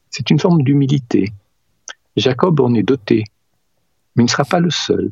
C'est 0.10 0.32
une 0.32 0.40
forme 0.40 0.64
d'humilité. 0.64 1.32
Jacob 2.16 2.60
en 2.60 2.74
est 2.74 2.82
doté, 2.82 3.26
mais 4.16 4.24
il 4.24 4.26
ne 4.26 4.32
sera 4.32 4.46
pas 4.46 4.60
le 4.60 4.72
seul. 4.72 5.12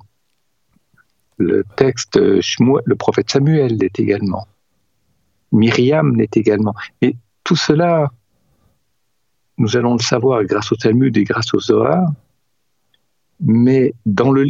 Le 1.38 1.64
texte, 1.76 2.18
le 2.18 2.96
prophète 2.96 3.30
Samuel 3.30 3.78
l'est 3.78 4.00
également. 4.00 4.48
Myriam 5.52 6.16
l'est 6.16 6.36
également. 6.38 6.74
Et 7.02 7.16
tout 7.44 7.56
cela, 7.56 8.12
nous 9.58 9.76
allons 9.76 9.94
le 9.94 10.02
savoir 10.02 10.44
grâce 10.44 10.72
au 10.72 10.76
Talmud 10.76 11.16
et 11.18 11.24
grâce 11.24 11.54
au 11.54 11.60
Zohar, 11.60 12.12
mais 13.40 13.94
dans 14.06 14.32
le, 14.32 14.48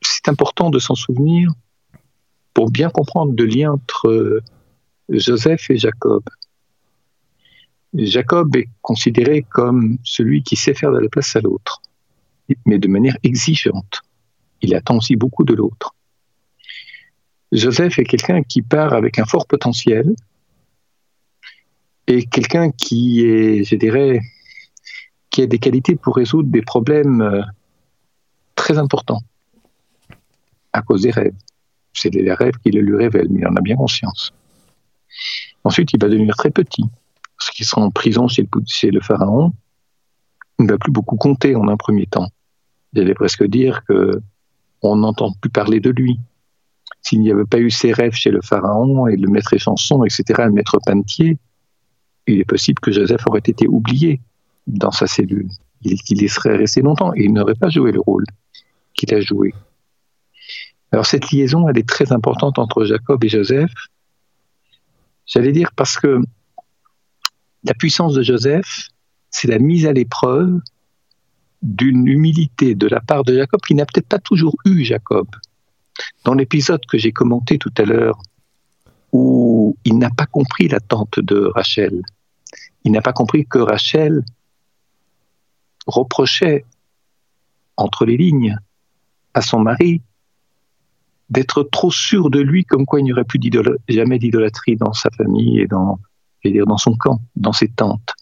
c'est 0.00 0.28
important 0.28 0.70
de 0.70 0.78
s'en 0.78 0.94
souvenir 0.94 1.50
pour 2.54 2.70
bien 2.70 2.90
comprendre 2.90 3.34
le 3.36 3.44
lien 3.44 3.72
entre 3.72 4.42
Joseph 5.08 5.70
et 5.70 5.76
Jacob. 5.76 6.22
Jacob 7.94 8.56
est 8.56 8.68
considéré 8.80 9.42
comme 9.42 9.98
celui 10.02 10.42
qui 10.42 10.56
sait 10.56 10.74
faire 10.74 10.92
de 10.92 10.98
la 10.98 11.08
place 11.08 11.36
à 11.36 11.40
l'autre, 11.40 11.82
mais 12.64 12.78
de 12.78 12.88
manière 12.88 13.16
exigeante. 13.22 14.00
Il 14.62 14.74
attend 14.74 14.96
aussi 14.96 15.16
beaucoup 15.16 15.44
de 15.44 15.54
l'autre. 15.54 15.94
Joseph 17.52 17.98
est 17.98 18.04
quelqu'un 18.04 18.42
qui 18.42 18.62
part 18.62 18.94
avec 18.94 19.18
un 19.18 19.24
fort 19.24 19.46
potentiel 19.46 20.14
et 22.06 22.24
quelqu'un 22.26 22.70
qui 22.70 23.24
est, 23.24 23.64
je 23.64 23.76
dirais, 23.76 24.20
qui 25.30 25.42
a 25.42 25.46
des 25.46 25.58
qualités 25.58 25.94
pour 25.94 26.16
résoudre 26.16 26.50
des 26.50 26.62
problèmes 26.62 27.20
euh, 27.20 27.42
très 28.54 28.78
importants 28.78 29.20
à 30.72 30.82
cause 30.82 31.02
des 31.02 31.10
rêves. 31.10 31.34
C'est 31.92 32.10
les 32.10 32.32
rêves 32.32 32.56
qui 32.64 32.70
le 32.70 32.80
lui 32.80 32.96
révèlent, 32.96 33.28
mais 33.30 33.40
il 33.40 33.46
en 33.46 33.54
a 33.54 33.60
bien 33.60 33.76
conscience. 33.76 34.32
Ensuite, 35.64 35.92
il 35.92 36.00
va 36.00 36.08
devenir 36.08 36.34
très 36.36 36.50
petit 36.50 36.84
qu'il 37.52 37.66
sera 37.66 37.82
en 37.82 37.90
prison 37.90 38.28
chez 38.28 38.90
le, 38.90 39.00
pharaon, 39.00 39.52
il 40.58 40.66
ne 40.66 40.72
va 40.72 40.78
plus 40.78 40.92
beaucoup 40.92 41.16
compter 41.16 41.54
en 41.54 41.68
un 41.68 41.76
premier 41.76 42.06
temps. 42.06 42.28
J'allais 42.92 43.14
presque 43.14 43.44
dire 43.44 43.84
que 43.84 44.20
on 44.82 44.96
n'entend 44.96 45.32
plus 45.40 45.50
parler 45.50 45.78
de 45.78 45.90
lui. 45.90 46.18
S'il 47.02 47.20
n'y 47.20 47.30
avait 47.30 47.44
pas 47.44 47.58
eu 47.58 47.70
ses 47.70 47.92
rêves 47.92 48.14
chez 48.14 48.30
le 48.30 48.40
pharaon 48.40 49.06
et 49.08 49.16
le 49.16 49.28
maître 49.28 49.52
échanson, 49.52 50.04
etc., 50.04 50.44
le 50.46 50.52
maître 50.52 50.78
panetier, 50.84 51.36
il 52.26 52.40
est 52.40 52.44
possible 52.44 52.80
que 52.80 52.92
Joseph 52.92 53.26
aurait 53.26 53.40
été 53.40 53.66
oublié 53.66 54.20
dans 54.66 54.92
sa 54.92 55.06
cellule. 55.06 55.48
Il, 55.82 55.98
il 56.08 56.22
y 56.22 56.28
serait 56.28 56.56
resté 56.56 56.80
longtemps 56.80 57.12
et 57.14 57.24
il 57.24 57.32
n'aurait 57.32 57.56
pas 57.56 57.68
joué 57.68 57.90
le 57.90 58.00
rôle 58.00 58.24
qu'il 58.94 59.12
a 59.14 59.20
joué. 59.20 59.52
Alors 60.92 61.06
cette 61.06 61.30
liaison, 61.30 61.68
elle 61.68 61.78
est 61.78 61.88
très 61.88 62.12
importante 62.12 62.58
entre 62.58 62.84
Jacob 62.84 63.24
et 63.24 63.28
Joseph. 63.28 63.72
J'allais 65.26 65.52
dire 65.52 65.72
parce 65.74 65.98
que 65.98 66.20
la 67.64 67.74
puissance 67.74 68.14
de 68.14 68.22
Joseph, 68.22 68.88
c'est 69.30 69.48
la 69.48 69.58
mise 69.58 69.86
à 69.86 69.92
l'épreuve 69.92 70.60
d'une 71.62 72.06
humilité 72.06 72.74
de 72.74 72.86
la 72.88 73.00
part 73.00 73.24
de 73.24 73.34
Jacob 73.34 73.60
qui 73.66 73.74
n'a 73.74 73.86
peut-être 73.86 74.08
pas 74.08 74.18
toujours 74.18 74.54
eu 74.64 74.84
Jacob. 74.84 75.26
Dans 76.24 76.34
l'épisode 76.34 76.84
que 76.86 76.98
j'ai 76.98 77.12
commenté 77.12 77.58
tout 77.58 77.72
à 77.76 77.82
l'heure, 77.82 78.20
où 79.12 79.76
il 79.84 79.98
n'a 79.98 80.10
pas 80.10 80.26
compris 80.26 80.68
l'attente 80.68 81.20
de 81.20 81.50
Rachel, 81.54 82.02
il 82.84 82.92
n'a 82.92 83.02
pas 83.02 83.12
compris 83.12 83.46
que 83.46 83.58
Rachel 83.58 84.24
reprochait 85.86 86.64
entre 87.76 88.04
les 88.04 88.16
lignes 88.16 88.56
à 89.34 89.42
son 89.42 89.60
mari 89.60 90.02
d'être 91.30 91.62
trop 91.62 91.90
sûr 91.90 92.30
de 92.30 92.40
lui, 92.40 92.64
comme 92.64 92.84
quoi 92.84 93.00
il 93.00 93.04
n'y 93.04 93.12
aurait 93.12 93.24
plus 93.24 93.40
jamais 93.88 94.18
d'idolâtrie 94.18 94.76
dans 94.76 94.92
sa 94.92 95.10
famille 95.10 95.60
et 95.60 95.66
dans, 95.66 95.98
dans 96.44 96.76
son 96.76 96.94
camp, 96.94 97.20
dans 97.36 97.52
ses 97.52 97.68
tentes. 97.68 98.12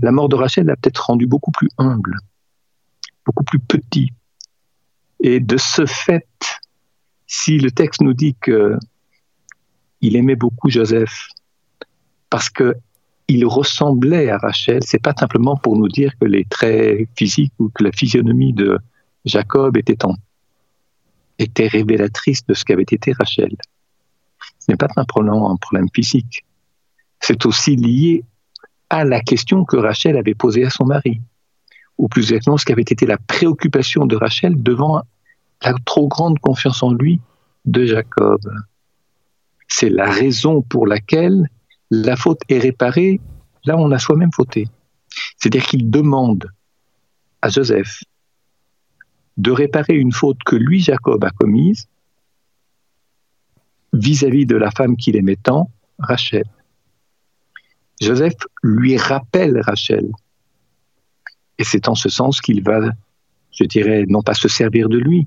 La 0.00 0.10
mort 0.10 0.28
de 0.28 0.34
Rachel 0.36 0.66
l'a 0.66 0.76
peut-être 0.76 1.06
rendu 1.06 1.26
beaucoup 1.26 1.52
plus 1.52 1.68
humble, 1.78 2.16
beaucoup 3.24 3.44
plus 3.44 3.60
petit. 3.60 4.12
Et 5.22 5.40
de 5.40 5.56
ce 5.56 5.86
fait, 5.86 6.26
si 7.26 7.58
le 7.58 7.70
texte 7.70 8.00
nous 8.00 8.14
dit 8.14 8.34
que 8.40 8.76
il 10.00 10.16
aimait 10.16 10.36
beaucoup 10.36 10.70
Joseph 10.70 11.28
parce 12.30 12.48
que 12.48 12.74
il 13.28 13.46
ressemblait 13.46 14.30
à 14.30 14.38
Rachel, 14.38 14.82
c'est 14.82 15.02
pas 15.02 15.14
simplement 15.16 15.56
pour 15.56 15.76
nous 15.76 15.88
dire 15.88 16.12
que 16.18 16.24
les 16.24 16.44
traits 16.44 17.08
physiques 17.16 17.52
ou 17.58 17.68
que 17.68 17.84
la 17.84 17.92
physionomie 17.92 18.52
de 18.52 18.78
Jacob 19.24 19.76
était, 19.76 20.04
en, 20.04 20.16
était 21.38 21.68
révélatrice 21.68 22.44
de 22.46 22.54
ce 22.54 22.64
qu'avait 22.64 22.82
été 22.82 23.12
Rachel 23.12 23.56
ce 24.60 24.70
n'est 24.70 24.76
pas 24.76 24.88
simplement 24.88 25.50
un 25.50 25.56
problème 25.56 25.88
physique. 25.92 26.44
C'est 27.20 27.44
aussi 27.46 27.76
lié 27.76 28.24
à 28.88 29.04
la 29.04 29.20
question 29.20 29.64
que 29.64 29.76
Rachel 29.76 30.16
avait 30.16 30.34
posée 30.34 30.64
à 30.64 30.70
son 30.70 30.84
mari, 30.84 31.20
ou 32.00 32.08
plus 32.08 32.32
exactement 32.32 32.56
ce 32.56 32.64
qui 32.64 32.72
avait 32.72 32.80
été 32.80 33.04
la 33.04 33.18
préoccupation 33.18 34.06
de 34.06 34.16
Rachel 34.16 34.60
devant 34.62 35.02
la 35.62 35.74
trop 35.84 36.08
grande 36.08 36.38
confiance 36.38 36.82
en 36.82 36.94
lui 36.94 37.20
de 37.66 37.84
Jacob. 37.84 38.40
C'est 39.68 39.90
la 39.90 40.10
raison 40.10 40.62
pour 40.62 40.86
laquelle 40.86 41.50
la 41.90 42.16
faute 42.16 42.40
est 42.48 42.58
réparée 42.58 43.20
là 43.64 43.76
où 43.76 43.80
on 43.80 43.90
a 43.90 43.98
soi-même 43.98 44.32
fauté. 44.32 44.66
C'est-à-dire 45.36 45.66
qu'il 45.66 45.90
demande 45.90 46.50
à 47.42 47.50
Joseph 47.50 48.02
de 49.36 49.50
réparer 49.50 49.94
une 49.94 50.12
faute 50.12 50.38
que 50.46 50.56
lui, 50.56 50.80
Jacob, 50.80 51.22
a 51.22 51.30
commise, 51.30 51.86
vis-à-vis 53.92 54.46
de 54.46 54.56
la 54.56 54.70
femme 54.70 54.96
qu'il 54.96 55.16
aimait 55.16 55.36
tant, 55.36 55.70
Rachel. 55.98 56.44
Joseph 58.00 58.36
lui 58.62 58.96
rappelle 58.96 59.60
Rachel. 59.60 60.10
Et 61.60 61.64
c'est 61.64 61.88
en 61.88 61.94
ce 61.94 62.08
sens 62.08 62.40
qu'il 62.40 62.62
va, 62.62 62.80
je 63.52 63.64
dirais, 63.64 64.06
non 64.08 64.22
pas 64.22 64.32
se 64.32 64.48
servir 64.48 64.88
de 64.88 64.96
lui, 64.96 65.26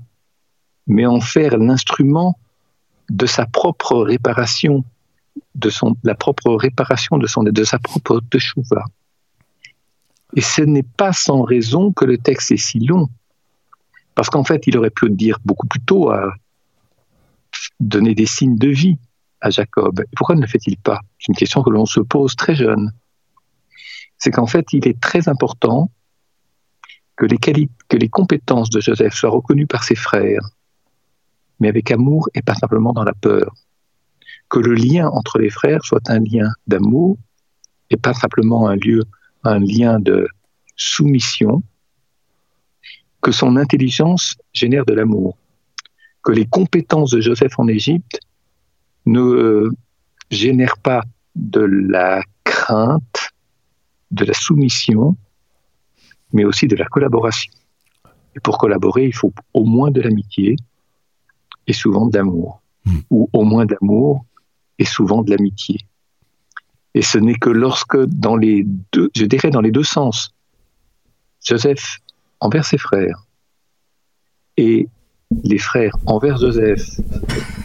mais 0.88 1.06
en 1.06 1.20
faire 1.20 1.56
l'instrument 1.56 2.36
de 3.08 3.24
sa 3.24 3.46
propre 3.46 4.02
réparation, 4.02 4.84
de 5.54 5.70
son, 5.70 5.96
la 6.02 6.16
propre 6.16 6.52
réparation 6.56 7.18
de, 7.18 7.28
son, 7.28 7.44
de 7.44 7.64
sa 7.64 7.78
propre 7.78 8.20
teshuva. 8.30 8.84
Et 10.34 10.40
ce 10.40 10.62
n'est 10.62 10.82
pas 10.82 11.12
sans 11.12 11.42
raison 11.42 11.92
que 11.92 12.04
le 12.04 12.18
texte 12.18 12.50
est 12.50 12.56
si 12.56 12.80
long, 12.80 13.08
parce 14.16 14.28
qu'en 14.28 14.42
fait, 14.42 14.66
il 14.66 14.76
aurait 14.76 14.90
pu 14.90 15.08
dire 15.10 15.38
beaucoup 15.44 15.68
plus 15.68 15.80
tôt 15.80 16.10
à 16.10 16.34
donner 17.78 18.16
des 18.16 18.26
signes 18.26 18.58
de 18.58 18.70
vie 18.70 18.98
à 19.40 19.50
Jacob. 19.50 20.02
pourquoi 20.16 20.34
ne 20.34 20.40
le 20.40 20.48
fait-il 20.48 20.78
pas? 20.78 21.00
C'est 21.20 21.28
une 21.28 21.36
question 21.36 21.62
que 21.62 21.70
l'on 21.70 21.86
se 21.86 22.00
pose 22.00 22.34
très 22.34 22.56
jeune. 22.56 22.92
C'est 24.18 24.32
qu'en 24.32 24.46
fait, 24.46 24.72
il 24.72 24.88
est 24.88 25.00
très 25.00 25.28
important 25.28 25.92
que 27.16 27.26
les, 27.26 28.08
compétences 28.08 28.70
de 28.70 28.80
Joseph 28.80 29.14
soient 29.14 29.30
reconnues 29.30 29.66
par 29.66 29.84
ses 29.84 29.94
frères, 29.94 30.48
mais 31.60 31.68
avec 31.68 31.90
amour 31.90 32.28
et 32.34 32.42
pas 32.42 32.54
simplement 32.54 32.92
dans 32.92 33.04
la 33.04 33.14
peur. 33.14 33.54
Que 34.48 34.58
le 34.58 34.74
lien 34.74 35.08
entre 35.08 35.38
les 35.38 35.50
frères 35.50 35.84
soit 35.84 36.08
un 36.10 36.18
lien 36.18 36.50
d'amour 36.66 37.16
et 37.90 37.96
pas 37.96 38.14
simplement 38.14 38.68
un, 38.68 38.76
lieu, 38.76 39.02
un 39.44 39.60
lien 39.60 40.00
de 40.00 40.28
soumission, 40.76 41.62
que 43.22 43.30
son 43.30 43.56
intelligence 43.56 44.36
génère 44.52 44.84
de 44.84 44.92
l'amour 44.92 45.38
que 46.24 46.32
les 46.32 46.46
compétences 46.46 47.10
de 47.10 47.20
Joseph 47.20 47.58
en 47.58 47.68
Égypte 47.68 48.18
ne 49.06 49.20
euh, 49.20 49.70
génèrent 50.30 50.78
pas 50.78 51.04
de 51.36 51.60
la 51.60 52.22
crainte, 52.42 53.30
de 54.10 54.24
la 54.24 54.32
soumission, 54.32 55.16
mais 56.34 56.44
aussi 56.44 56.66
de 56.66 56.76
la 56.76 56.84
collaboration. 56.84 57.50
Et 58.36 58.40
pour 58.40 58.58
collaborer, 58.58 59.06
il 59.06 59.14
faut 59.14 59.32
au 59.54 59.64
moins 59.64 59.90
de 59.90 60.02
l'amitié 60.02 60.56
et 61.66 61.72
souvent 61.72 62.06
de 62.06 62.18
l'amour, 62.18 62.60
hmm. 62.84 62.98
ou 63.10 63.30
au 63.32 63.44
moins 63.44 63.64
d'amour 63.64 64.26
et 64.78 64.84
souvent 64.84 65.22
de 65.22 65.30
l'amitié. 65.30 65.78
Et 66.94 67.02
ce 67.02 67.18
n'est 67.18 67.34
que 67.34 67.50
lorsque, 67.50 67.96
dans 67.96 68.36
les 68.36 68.66
deux, 68.92 69.10
je 69.16 69.24
dirais 69.24 69.50
dans 69.50 69.60
les 69.60 69.70
deux 69.70 69.84
sens, 69.84 70.34
Joseph 71.44 71.98
envers 72.40 72.64
ses 72.64 72.78
frères 72.78 73.24
et 74.56 74.88
les 75.42 75.58
frères 75.58 75.96
envers 76.06 76.36
Joseph, 76.38 77.00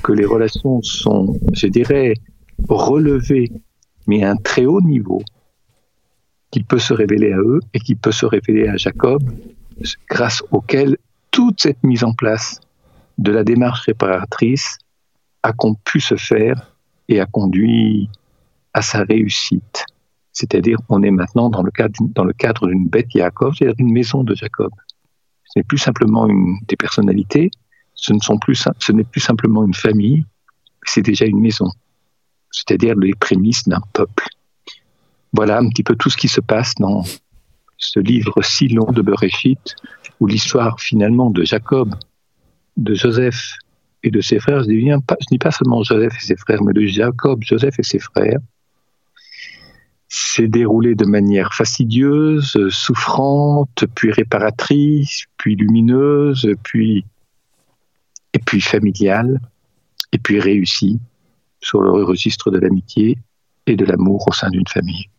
que 0.04 0.12
les 0.12 0.26
relations 0.26 0.82
sont, 0.82 1.40
je 1.54 1.68
dirais, 1.68 2.14
relevées, 2.68 3.52
mais 4.08 4.24
à 4.24 4.32
un 4.32 4.36
très 4.38 4.66
haut 4.66 4.82
niveau, 4.82 5.22
qu'il 6.52 6.66
peut 6.66 6.80
se 6.80 6.94
révéler 6.94 7.34
à 7.34 7.38
eux 7.38 7.60
et 7.74 7.80
qui 7.80 7.96
peut 7.96 8.12
se 8.12 8.26
révéler 8.26 8.68
à 8.68 8.78
Jacob, 8.78 9.22
grâce 10.10 10.44
auquel 10.52 10.98
toute 11.32 11.62
cette 11.62 11.84
mise 11.84 12.04
en 12.04 12.14
place 12.14 12.60
de 13.18 13.32
la 13.32 13.44
démarche 13.44 13.82
réparatrice 13.82 14.78
a 15.44 15.54
pu 15.84 16.00
se 16.00 16.16
faire 16.16 16.76
et 17.08 17.20
a 17.20 17.26
conduit 17.26 18.10
à 18.74 18.82
sa 18.82 19.04
réussite. 19.04 19.86
C'est-à-dire, 20.32 20.78
on 20.90 21.02
est 21.04 21.12
maintenant 21.12 21.50
dans 21.50 21.64
le 21.64 21.72
cadre, 21.72 21.94
dans 22.14 22.24
le 22.24 22.34
cadre 22.34 22.68
d'une 22.68 22.88
bête 22.88 23.08
Jacob, 23.14 23.54
c'est-à-dire 23.56 23.76
d'une 23.76 23.92
maison 23.92 24.24
de 24.24 24.36
Jacob. 24.36 24.72
Ce 25.46 25.60
n'est 25.60 25.64
plus 25.64 25.78
simplement 25.78 26.28
une, 26.28 26.58
des 26.68 26.76
personnalités, 26.76 27.52
ce 27.96 28.14
ne 28.14 28.20
sont 28.20 28.38
plus, 28.38 28.68
ce 28.80 28.92
n'est 28.92 29.04
plus 29.04 29.20
simplement 29.20 29.66
une 29.66 29.74
famille, 29.74 30.26
c'est 30.86 31.02
déjà 31.02 31.26
une 31.26 31.42
maison. 31.42 31.70
C'est-à-dire 32.52 32.96
les 32.96 33.14
prémices 33.16 33.68
d'un 33.68 33.82
peuple. 33.94 34.28
Voilà 35.34 35.60
un 35.60 35.70
petit 35.70 35.84
peu 35.84 35.96
tout 35.96 36.10
ce 36.10 36.18
qui 36.18 36.28
se 36.28 36.42
passe 36.42 36.76
dans 36.76 37.04
ce 37.78 38.00
livre 38.00 38.42
si 38.44 38.68
long 38.68 38.92
de 38.92 39.02
Bereshit, 39.02 39.76
où 40.20 40.28
l'histoire 40.28 40.80
finalement 40.80 41.30
de 41.30 41.44
Jacob, 41.44 41.96
de 42.78 42.94
Joseph 42.94 43.58
et 44.04 44.12
de 44.12 44.22
ses 44.22 44.40
frères, 44.40 44.64
je 44.64 44.70
dis, 44.70 44.90
pas, 45.06 45.18
dis 45.30 45.38
pas 45.38 45.52
seulement 45.52 45.84
Joseph 45.84 46.14
et 46.16 46.26
ses 46.26 46.36
frères, 46.36 46.64
mais 46.64 46.74
de 46.74 46.86
Jacob, 46.86 47.42
Joseph 47.44 47.80
et 47.80 47.84
ses 47.84 48.00
frères, 48.00 48.40
s'est 50.08 50.48
déroulé 50.48 50.96
de 50.96 51.06
manière 51.06 51.54
fastidieuse, 51.54 52.58
souffrante, 52.70 53.86
puis 53.94 54.12
réparatrice, 54.12 55.26
puis 55.38 55.56
lumineuse, 55.56 56.50
puis 56.64 57.06
et 58.34 58.40
puis 58.40 58.62
familiale, 58.62 59.40
et 60.12 60.18
puis 60.18 60.40
réussie 60.40 61.00
sur 61.62 61.82
le 61.82 62.04
registre 62.04 62.52
de 62.52 62.60
l'amitié 62.60 63.18
et 63.66 63.76
de 63.76 63.86
l'amour 63.86 64.26
au 64.28 64.34
sein 64.34 64.50
d'une 64.50 64.68
famille. 64.68 65.10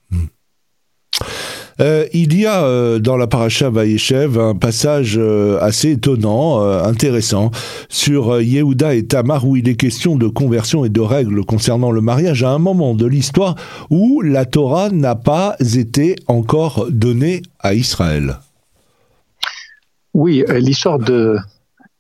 Euh, 1.81 2.07
il 2.13 2.39
y 2.39 2.45
a 2.45 2.65
euh, 2.65 2.99
dans 2.99 3.17
la 3.17 3.27
paracha 3.27 3.71
Vaïchev 3.71 4.39
un 4.39 4.55
passage 4.55 5.17
euh, 5.17 5.59
assez 5.61 5.93
étonnant, 5.93 6.61
intéressant, 6.61 7.51
sur 7.89 8.41
Yehuda 8.41 8.95
et 8.95 9.07
Tamar 9.07 9.47
où 9.47 9.57
il 9.57 9.69
est 9.69 9.77
question 9.77 10.17
de 10.17 10.29
conversion 10.29 10.85
et 10.85 10.91
de 10.91 11.01
règles 11.01 11.45
concernant 11.45 11.91
le 11.91 12.01
mariage 12.01 12.43
à 12.43 12.51
un 12.51 12.59
moment 12.59 12.95
de 12.95 13.07
l'histoire 13.07 13.55
où 13.89 14.21
la 14.21 14.45
Torah 14.45 14.91
n'a 14.91 15.15
pas 15.15 15.57
été 15.61 16.17
encore 16.27 16.87
donnée 16.91 17.43
à 17.61 17.75
Israël. 17.75 18.37
Oui, 20.13 20.45
l'histoire 20.49 20.99
de 20.99 21.39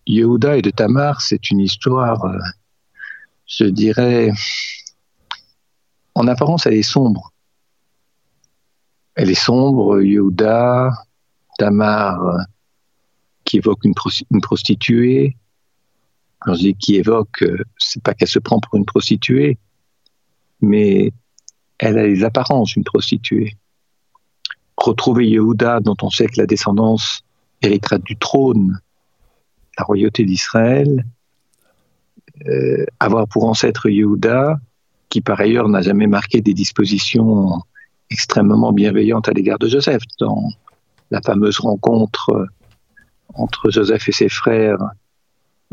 Yehuda 0.06 0.56
et 0.56 0.62
de 0.62 0.70
Tamar, 0.70 1.22
c'est 1.22 1.50
une 1.50 1.60
histoire, 1.60 2.20
je 3.46 3.64
dirais, 3.64 4.30
en 6.14 6.26
apparence, 6.26 6.66
elle 6.66 6.74
est 6.74 6.82
sombre. 6.82 7.32
Elle 9.14 9.30
est 9.30 9.34
sombre, 9.34 10.00
Yehuda, 10.00 10.90
Tamar, 11.58 12.46
qui 13.44 13.58
évoque 13.58 13.84
une, 13.84 13.94
prostituée. 14.40 15.36
Quand 16.38 16.54
qui 16.78 16.96
évoque, 16.96 17.44
c'est 17.76 18.02
pas 18.02 18.14
qu'elle 18.14 18.28
se 18.28 18.38
prend 18.38 18.60
pour 18.60 18.76
une 18.76 18.86
prostituée, 18.86 19.58
mais 20.62 21.12
elle 21.78 21.98
a 21.98 22.06
les 22.06 22.24
apparences 22.24 22.72
d'une 22.72 22.84
prostituée. 22.84 23.56
Retrouver 24.76 25.28
Yehuda, 25.28 25.80
dont 25.80 25.96
on 26.02 26.10
sait 26.10 26.26
que 26.26 26.40
la 26.40 26.46
descendance 26.46 27.22
héritera 27.60 27.98
du 27.98 28.16
trône, 28.16 28.80
la 29.78 29.84
royauté 29.84 30.24
d'Israël, 30.24 31.04
euh, 32.46 32.86
avoir 33.00 33.28
pour 33.28 33.44
ancêtre 33.44 33.90
Yehuda, 33.90 34.58
qui 35.10 35.20
par 35.20 35.40
ailleurs 35.40 35.68
n'a 35.68 35.82
jamais 35.82 36.06
marqué 36.06 36.40
des 36.40 36.54
dispositions 36.54 37.60
extrêmement 38.10 38.72
bienveillante 38.72 39.28
à 39.28 39.32
l'égard 39.32 39.58
de 39.58 39.68
Joseph. 39.68 40.02
Dans 40.18 40.48
la 41.10 41.20
fameuse 41.22 41.58
rencontre 41.58 42.30
euh, 42.30 42.46
entre 43.34 43.70
Joseph 43.70 44.08
et 44.08 44.12
ses 44.12 44.28
frères, 44.28 44.78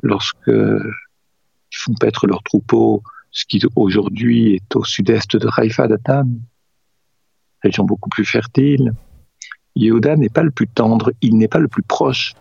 lorsque 0.03 0.47
ils 0.47 1.77
font 1.77 1.93
paître 1.95 2.27
leur 2.27 2.43
troupeau, 2.43 3.01
ce 3.31 3.45
qui 3.45 3.61
aujourd'hui 3.75 4.55
est 4.55 4.75
au 4.75 4.83
sud-est 4.83 5.35
de 5.37 5.49
Haïfa 5.55 5.87
d'Atam, 5.87 6.39
région 7.63 7.83
beaucoup 7.83 8.09
plus 8.09 8.25
fertile. 8.25 8.93
Yehuda 9.75 10.15
n'est 10.15 10.29
pas 10.29 10.43
le 10.43 10.51
plus 10.51 10.67
tendre, 10.67 11.11
il 11.21 11.37
n'est 11.37 11.47
pas 11.47 11.59
le 11.59 11.67
plus 11.67 11.83
proche. 11.83 12.33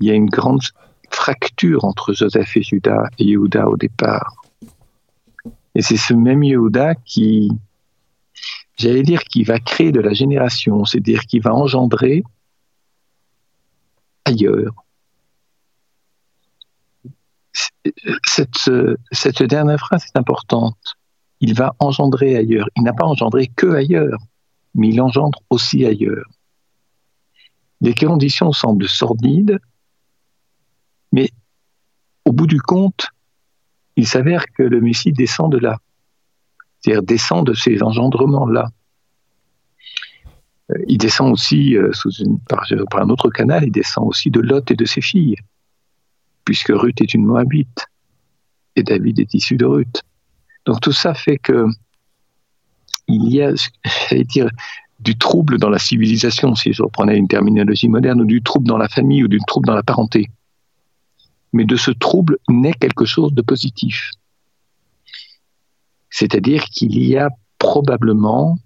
Il 0.00 0.08
y 0.08 0.10
a 0.10 0.14
une 0.14 0.28
grande 0.28 0.62
fracture 1.10 1.84
entre 1.84 2.12
Joseph 2.12 2.56
et 2.56 2.62
Judas 2.62 3.04
et 3.18 3.24
Yehuda 3.24 3.68
au 3.68 3.76
départ. 3.76 4.34
Et 5.74 5.82
c'est 5.82 5.96
ce 5.96 6.12
même 6.12 6.42
Yehuda 6.42 6.94
qui, 6.96 7.50
j'allais 8.82 9.02
dire 9.02 9.22
qu'il 9.24 9.46
va 9.46 9.60
créer 9.60 9.92
de 9.92 10.00
la 10.00 10.12
génération, 10.12 10.84
c'est-à-dire 10.84 11.22
qu'il 11.22 11.40
va 11.40 11.54
engendrer 11.54 12.24
ailleurs. 14.24 14.74
Cette, 18.24 19.42
dernière 19.42 19.78
phrase 19.78 20.04
est 20.04 20.18
importante. 20.18 20.96
Il 21.40 21.54
va 21.54 21.74
engendrer 21.78 22.36
ailleurs. 22.36 22.68
Il 22.76 22.82
n'a 22.82 22.92
pas 22.92 23.04
engendré 23.04 23.46
que 23.46 23.68
ailleurs, 23.74 24.18
mais 24.74 24.88
il 24.88 25.00
engendre 25.00 25.38
aussi 25.50 25.84
ailleurs. 25.84 26.26
Les 27.80 27.94
conditions 27.94 28.52
semblent 28.52 28.88
sordides, 28.88 29.58
mais 31.12 31.30
au 32.24 32.32
bout 32.32 32.46
du 32.46 32.60
compte, 32.60 33.08
il 33.96 34.06
s'avère 34.06 34.46
que 34.56 34.62
le 34.62 34.80
Messie 34.80 35.12
descend 35.12 35.52
de 35.52 35.58
là 35.58 35.78
c'est-à-dire 36.82 37.02
descend 37.02 37.46
de 37.46 37.54
ces 37.54 37.82
engendrements-là. 37.82 38.68
Euh, 40.70 40.74
il 40.88 40.98
descend 40.98 41.32
aussi, 41.32 41.76
euh, 41.76 41.92
une, 42.18 42.38
par, 42.40 42.64
un 43.00 43.08
autre 43.08 43.30
canal, 43.30 43.64
il 43.64 43.72
descend 43.72 44.06
aussi 44.06 44.30
de 44.30 44.40
Lot 44.40 44.70
et 44.70 44.76
de 44.76 44.84
ses 44.84 45.00
filles, 45.00 45.36
puisque 46.44 46.72
Ruth 46.74 47.00
est 47.00 47.14
une 47.14 47.24
Moabite, 47.24 47.86
et 48.76 48.82
David 48.82 49.20
est 49.20 49.34
issu 49.34 49.56
de 49.56 49.64
Ruth. 49.64 50.02
Donc 50.66 50.80
tout 50.80 50.92
ça 50.92 51.14
fait 51.14 51.38
que 51.38 51.66
il 53.08 53.28
y 53.32 53.42
a, 53.42 53.52
j'allais 54.08 54.24
dire, 54.24 54.48
du 55.00 55.16
trouble 55.16 55.58
dans 55.58 55.68
la 55.68 55.78
civilisation, 55.78 56.54
si 56.54 56.72
je 56.72 56.82
reprenais 56.82 57.16
une 57.16 57.28
terminologie 57.28 57.88
moderne, 57.88 58.20
ou 58.20 58.24
du 58.24 58.42
trouble 58.42 58.66
dans 58.66 58.78
la 58.78 58.88
famille, 58.88 59.24
ou 59.24 59.28
du 59.28 59.40
trouble 59.46 59.66
dans 59.66 59.74
la 59.74 59.82
parenté. 59.82 60.30
Mais 61.52 61.64
de 61.64 61.76
ce 61.76 61.90
trouble 61.90 62.38
naît 62.48 62.72
quelque 62.72 63.04
chose 63.04 63.34
de 63.34 63.42
positif. 63.42 64.10
C'est-à-dire 66.22 66.62
qu'il 66.66 67.02
y 67.02 67.16
a 67.16 67.30
probablement 67.58 68.56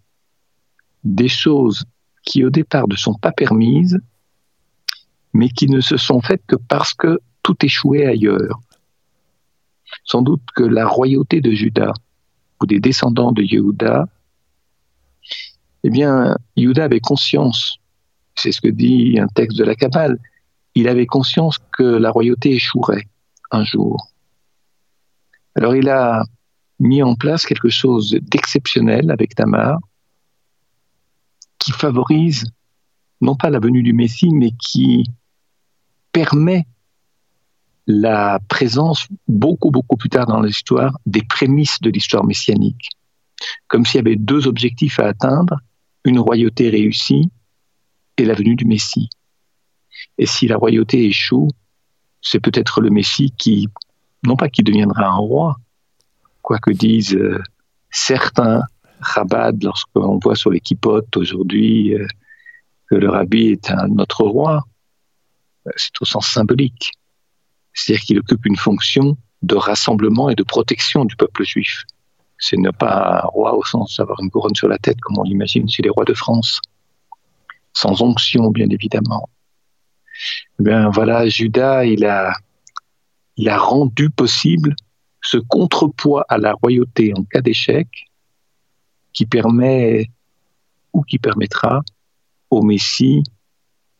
des 1.05 1.29
choses 1.29 1.87
qui 2.23 2.45
au 2.45 2.51
départ 2.51 2.87
ne 2.87 2.97
sont 2.97 3.15
pas 3.15 3.33
permises, 3.33 3.99
mais 5.33 5.49
qui 5.49 5.67
ne 5.69 5.81
se 5.81 5.97
sont 5.97 6.21
faites 6.21 6.43
que 6.47 6.57
parce 6.57 6.93
que 6.93 7.19
tout 7.43 7.57
échouait 7.63 8.05
ailleurs. 8.05 8.61
Sans 10.05 10.21
doute 10.21 10.43
que 10.55 10.65
la 10.65 10.87
royauté 10.87 11.41
de 11.41 11.51
Juda, 11.53 11.95
ou 12.61 12.67
des 12.67 12.79
descendants 12.79 13.33
de 13.33 13.43
Yehuda, 13.43 14.07
eh 15.85 15.89
bien, 15.89 16.37
Yehuda 16.57 16.85
avait 16.85 17.01
conscience, 17.01 17.79
c'est 18.35 18.53
ce 18.53 18.61
que 18.61 18.69
dit 18.69 19.19
un 19.19 19.29
texte 19.29 19.57
de 19.57 19.65
la 19.65 19.75
Kabbale, 19.75 20.19
il 20.75 20.89
avait 20.89 21.07
conscience 21.07 21.57
que 21.73 21.85
la 21.85 22.11
royauté 22.11 22.51
échouerait 22.51 23.09
un 23.51 23.65
jour. 23.65 24.11
Alors 25.55 25.75
il 25.75 25.89
a 25.89 26.23
mis 26.79 27.03
en 27.03 27.15
place 27.15 27.47
quelque 27.47 27.69
chose 27.69 28.17
d'exceptionnel 28.23 29.11
avec 29.11 29.35
Tamar, 29.35 29.79
qui 31.59 31.73
favorise 31.73 32.45
non 33.21 33.35
pas 33.35 33.51
la 33.51 33.59
venue 33.59 33.83
du 33.83 33.93
Messie, 33.93 34.31
mais 34.31 34.51
qui 34.53 35.11
permet 36.13 36.67
la 37.87 38.41
présence 38.49 39.07
beaucoup, 39.29 39.71
beaucoup 39.71 39.97
plus 39.97 40.09
tard 40.09 40.27
dans 40.27 40.41
l'histoire 40.41 40.99
des 41.07 41.23
prémices 41.23 41.81
de 41.81 41.91
l'histoire 41.91 42.25
messianique. 42.25 42.91
Comme 43.69 43.85
s'il 43.85 43.99
y 43.99 44.01
avait 44.01 44.17
deux 44.17 44.47
objectifs 44.47 44.99
à 44.99 45.07
atteindre, 45.07 45.61
une 46.05 46.19
royauté 46.19 46.69
réussie 46.69 47.31
et 48.17 48.25
la 48.25 48.35
venue 48.35 48.57
du 48.57 48.65
Messie. 48.65 49.09
Et 50.19 50.27
si 50.27 50.49
la 50.49 50.57
royauté 50.57 51.05
échoue, 51.07 51.49
c'est 52.23 52.41
peut-être 52.41 52.81
le 52.81 52.91
Messie 52.91 53.33
qui, 53.37 53.69
non 54.25 54.37
pas 54.37 54.49
qui 54.49 54.63
deviendra 54.63 55.07
un 55.07 55.17
roi, 55.17 55.57
quoi 56.47 56.59
que 56.59 56.71
disent 56.71 57.17
euh, 57.17 57.43
certains 57.91 58.63
Chabad 59.05 59.63
lorsqu'on 59.65 60.19
voit 60.19 60.37
sur 60.37 60.51
les 60.51 60.61
kipotes 60.61 61.17
aujourd'hui 61.17 61.93
euh, 61.95 62.07
que 62.89 62.95
le 62.95 63.11
rabbi 63.11 63.49
est 63.49 63.69
un 63.71 63.89
notre 63.89 64.23
roi, 64.25 64.65
c'est 65.75 66.01
au 66.01 66.05
sens 66.05 66.29
symbolique. 66.29 66.93
C'est-à-dire 67.75 68.05
qu'il 68.05 68.19
occupe 68.21 68.47
une 68.47 68.57
fonction 68.57 69.19
de 69.43 69.57
rassemblement 69.57 70.31
et 70.31 70.37
de 70.37 70.45
protection 70.45 71.05
du 71.05 71.17
peuple 71.17 71.45
juif. 71.45 71.83
C'est 72.39 72.57
ne 72.57 72.71
pas 72.71 73.23
un 73.25 73.27
roi 73.27 73.57
au 73.57 73.65
sens 73.65 73.97
d'avoir 73.97 74.21
une 74.21 74.31
couronne 74.31 74.55
sur 74.55 74.69
la 74.69 74.79
tête 74.79 75.01
comme 75.01 75.19
on 75.19 75.25
l'imagine 75.25 75.69
chez 75.69 75.83
les 75.83 75.91
rois 75.91 76.05
de 76.05 76.15
France, 76.15 76.61
sans 77.73 78.03
onction 78.03 78.53
bien 78.53 78.71
évidemment. 78.71 79.29
Eh 80.61 80.63
bien 80.63 80.91
voilà, 80.91 81.29
Judas, 81.29 81.85
il 81.85 82.05
a, 82.07 82.33
il 83.37 83.49
a 83.49 83.59
rendu 83.59 84.11
possible 84.11 84.77
ce 85.27 85.39
contrepoids 85.39 86.25
à 86.29 86.39
la 86.39 86.53
royauté 86.53 87.13
en 87.17 87.25
cas 87.25 87.41
d'échec 87.41 87.89
qui 89.13 89.27
permet 89.27 90.09
ou 90.93 91.03
qui 91.03 91.19
permettra 91.19 91.83
au 92.49 92.63
Messie 92.63 93.25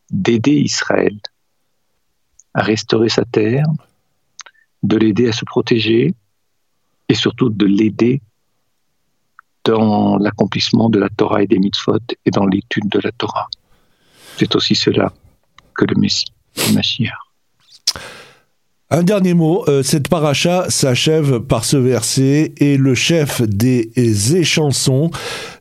d'aider 0.09 0.53
Israël 0.53 1.19
à 2.53 2.63
restaurer 2.63 3.09
sa 3.09 3.25
terre, 3.25 3.65
de 4.83 4.95
l'aider 4.95 5.27
à 5.27 5.33
se 5.33 5.43
protéger 5.43 6.15
et 7.09 7.13
surtout 7.13 7.49
de 7.49 7.65
l'aider 7.65 8.21
dans 9.65 10.17
l'accomplissement 10.17 10.89
de 10.89 10.97
la 10.97 11.09
Torah 11.09 11.43
et 11.43 11.47
des 11.47 11.59
mitzvot 11.59 11.99
et 12.25 12.31
dans 12.31 12.45
l'étude 12.45 12.87
de 12.87 12.99
la 12.99 13.11
Torah. 13.11 13.49
C'est 14.37 14.55
aussi 14.55 14.75
cela 14.75 15.11
que 15.75 15.83
le 15.83 15.99
Messie, 15.99 16.31
le. 16.73 17.26
Un 18.89 19.03
dernier 19.03 19.33
mot, 19.33 19.65
euh, 19.67 19.83
cette 19.83 20.07
paracha 20.07 20.67
s'achève 20.69 21.41
par 21.41 21.65
ce 21.65 21.75
verset 21.75 22.53
et 22.55 22.77
le 22.77 22.95
chef 22.95 23.41
des 23.41 23.91
échansons 24.37 25.11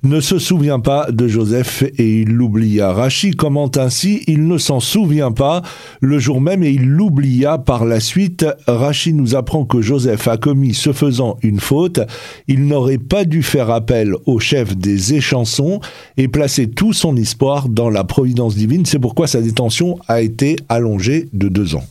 ne 0.05 0.21
se 0.21 0.39
souvient 0.39 0.79
pas 0.79 1.11
de 1.11 1.27
Joseph 1.27 1.83
et 1.83 2.21
il 2.21 2.29
l'oublia. 2.29 2.93
Rachi 2.93 3.33
commente 3.33 3.79
ainsi, 3.79 4.23
il 4.29 4.47
ne 4.47 4.59
s'en 4.59 4.79
souvient 4.79 5.33
pas 5.33 5.63
le 6.01 6.21
jour 6.21 6.41
même 6.41 6.63
et 6.63 6.71
il 6.71 6.87
l'oublia 6.87 7.59
par 7.59 7.85
la 7.85 7.99
suite. 7.99 8.47
Rachi 8.69 9.13
nous 9.13 9.35
apprend 9.35 9.65
que 9.65 9.81
Joseph 9.81 10.29
a 10.29 10.37
commis 10.37 10.73
ce 10.73 10.93
faisant 10.93 11.37
une 11.43 11.59
faute. 11.59 11.99
Il 12.47 12.69
n'aurait 12.69 12.99
pas 12.99 13.25
dû 13.25 13.43
faire 13.43 13.71
appel 13.71 14.15
au 14.27 14.39
chef 14.39 14.77
des 14.77 15.15
échansons 15.15 15.81
et 16.17 16.29
placer 16.29 16.71
tout 16.71 16.93
son 16.93 17.17
espoir 17.17 17.69
dans 17.69 17.91
la 17.91 18.05
providence 18.05 18.55
divine. 18.55 18.87
C'est 18.87 19.01
pourquoi 19.01 19.27
sa 19.27 19.41
détention 19.41 19.99
a 20.07 20.21
été 20.21 20.55
allongée 20.69 21.29
de 21.33 21.49
deux 21.49 21.75
ans. 21.75 21.83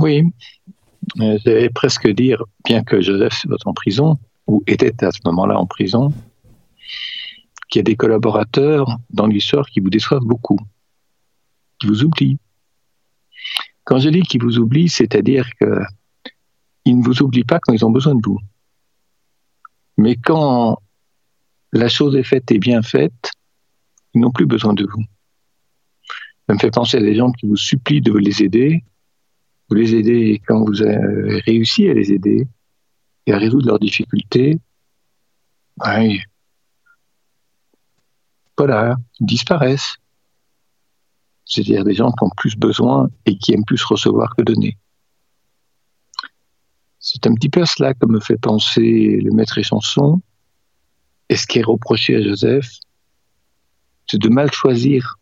Oui, 0.00 0.24
j'allais 1.16 1.68
presque 1.68 2.08
dire, 2.08 2.42
bien 2.64 2.82
que 2.82 3.02
Joseph 3.02 3.34
soit 3.34 3.66
en 3.66 3.74
prison, 3.74 4.18
ou 4.46 4.62
était 4.66 5.04
à 5.04 5.12
ce 5.12 5.20
moment-là 5.26 5.58
en 5.58 5.66
prison, 5.66 6.10
qu'il 7.68 7.80
y 7.80 7.80
a 7.80 7.82
des 7.82 7.96
collaborateurs 7.96 8.98
dans 9.10 9.26
l'histoire 9.26 9.68
qui 9.68 9.80
vous 9.80 9.90
déçoivent 9.90 10.24
beaucoup, 10.24 10.58
qui 11.78 11.86
vous 11.86 12.02
oublient. 12.02 12.38
Quand 13.84 13.98
je 13.98 14.08
dis 14.08 14.22
qu'ils 14.22 14.42
vous 14.42 14.58
oublient, 14.58 14.88
c'est-à-dire 14.88 15.50
qu'ils 15.58 16.98
ne 16.98 17.04
vous 17.04 17.22
oublient 17.22 17.44
pas 17.44 17.58
quand 17.60 17.74
ils 17.74 17.84
ont 17.84 17.90
besoin 17.90 18.14
de 18.14 18.22
vous. 18.24 18.38
Mais 19.98 20.16
quand 20.16 20.80
la 21.72 21.88
chose 21.90 22.16
est 22.16 22.24
faite 22.24 22.50
et 22.50 22.58
bien 22.58 22.80
faite, 22.80 23.32
ils 24.14 24.22
n'ont 24.22 24.32
plus 24.32 24.46
besoin 24.46 24.72
de 24.72 24.86
vous. 24.90 25.04
Ça 26.48 26.54
me 26.54 26.58
fait 26.58 26.70
penser 26.70 26.96
à 26.96 27.00
des 27.00 27.14
gens 27.14 27.30
qui 27.32 27.46
vous 27.46 27.56
supplient 27.56 28.00
de 28.00 28.14
les 28.14 28.42
aider 28.42 28.82
vous 29.70 29.76
les 29.76 29.94
aider 29.94 30.42
quand 30.46 30.64
vous 30.64 30.82
avez 30.82 31.40
réussi 31.40 31.88
à 31.88 31.94
les 31.94 32.12
aider 32.12 32.46
et 33.26 33.32
à 33.32 33.38
résoudre 33.38 33.68
leurs 33.68 33.78
difficultés, 33.78 34.58
voilà, 38.58 38.96
ils 39.20 39.26
disparaissent. 39.26 39.94
C'est-à-dire 41.44 41.84
des 41.84 41.94
gens 41.94 42.10
qui 42.10 42.24
ont 42.24 42.30
plus 42.36 42.56
besoin 42.56 43.10
et 43.26 43.36
qui 43.36 43.52
aiment 43.52 43.64
plus 43.64 43.82
recevoir 43.82 44.34
que 44.36 44.42
donner. 44.42 44.76
C'est 46.98 47.26
un 47.26 47.34
petit 47.34 47.48
peu 47.48 47.62
à 47.62 47.66
cela 47.66 47.94
que 47.94 48.06
me 48.06 48.20
fait 48.20 48.36
penser 48.36 49.20
le 49.20 49.30
maître 49.32 49.56
et 49.58 49.62
chanson. 49.62 50.20
Et 51.28 51.36
ce 51.36 51.46
qui 51.46 51.60
est 51.60 51.64
reproché 51.64 52.16
à 52.16 52.22
Joseph, 52.22 52.68
c'est 54.08 54.18
de 54.18 54.28
mal 54.28 54.52
choisir 54.52 55.16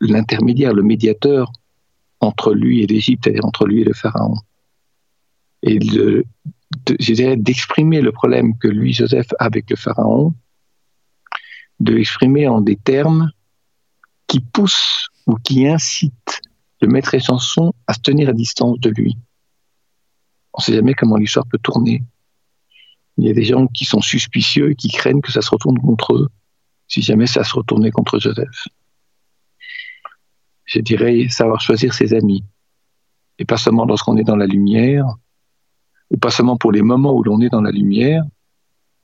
l'intermédiaire, 0.00 0.74
le 0.74 0.82
médiateur 0.82 1.52
entre 2.20 2.54
lui 2.54 2.82
et 2.82 2.86
l'Égypte, 2.86 3.24
c'est-à-dire 3.24 3.44
entre 3.44 3.66
lui 3.66 3.80
et 3.80 3.84
le 3.84 3.94
Pharaon. 3.94 4.36
Et 5.62 5.78
de, 5.78 6.24
d'exprimer 7.34 8.00
le 8.00 8.12
problème 8.12 8.56
que 8.58 8.68
lui, 8.68 8.92
Joseph, 8.92 9.32
a 9.38 9.44
avec 9.44 9.68
le 9.70 9.76
Pharaon, 9.76 10.34
de 11.80 11.94
l'exprimer 11.94 12.46
en 12.46 12.60
des 12.60 12.76
termes 12.76 13.30
qui 14.26 14.40
poussent 14.40 15.08
ou 15.26 15.34
qui 15.36 15.66
incitent 15.66 16.40
le 16.82 16.88
maître 16.88 17.14
et 17.14 17.20
chanson 17.20 17.72
à 17.86 17.94
se 17.94 18.00
tenir 18.00 18.28
à 18.28 18.32
distance 18.32 18.78
de 18.80 18.90
lui. 18.90 19.16
On 20.52 20.60
ne 20.60 20.62
sait 20.62 20.74
jamais 20.74 20.94
comment 20.94 21.16
l'histoire 21.16 21.46
peut 21.46 21.58
tourner. 21.58 22.02
Il 23.16 23.26
y 23.26 23.30
a 23.30 23.34
des 23.34 23.44
gens 23.44 23.66
qui 23.66 23.84
sont 23.84 24.00
suspicieux 24.00 24.70
et 24.70 24.74
qui 24.74 24.88
craignent 24.88 25.20
que 25.20 25.32
ça 25.32 25.42
se 25.42 25.50
retourne 25.50 25.78
contre 25.78 26.14
eux, 26.14 26.28
si 26.88 27.02
jamais 27.02 27.26
ça 27.26 27.44
se 27.44 27.54
retournait 27.54 27.90
contre 27.90 28.18
Joseph 28.18 28.68
je 30.70 30.78
dirais, 30.78 31.28
savoir 31.28 31.60
choisir 31.60 31.92
ses 31.92 32.14
amis. 32.14 32.44
Et 33.38 33.44
pas 33.44 33.56
seulement 33.56 33.84
lorsqu'on 33.84 34.16
est 34.16 34.24
dans 34.24 34.36
la 34.36 34.46
lumière, 34.46 35.04
ou 36.10 36.16
pas 36.16 36.30
seulement 36.30 36.56
pour 36.56 36.70
les 36.70 36.82
moments 36.82 37.12
où 37.12 37.24
l'on 37.24 37.40
est 37.40 37.48
dans 37.48 37.60
la 37.60 37.72
lumière, 37.72 38.22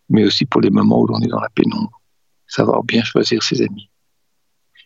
mais 0.09 0.25
aussi 0.25 0.45
pour 0.45 0.61
les 0.61 0.71
moments 0.71 1.01
où 1.01 1.07
l'on 1.07 1.21
est 1.21 1.29
dans 1.29 1.41
la 1.41 1.49
pénombre. 1.49 2.01
Savoir 2.47 2.85
bien 2.85 3.03
choisir 3.03 3.43
ses 3.43 3.63
amis. 3.63 3.91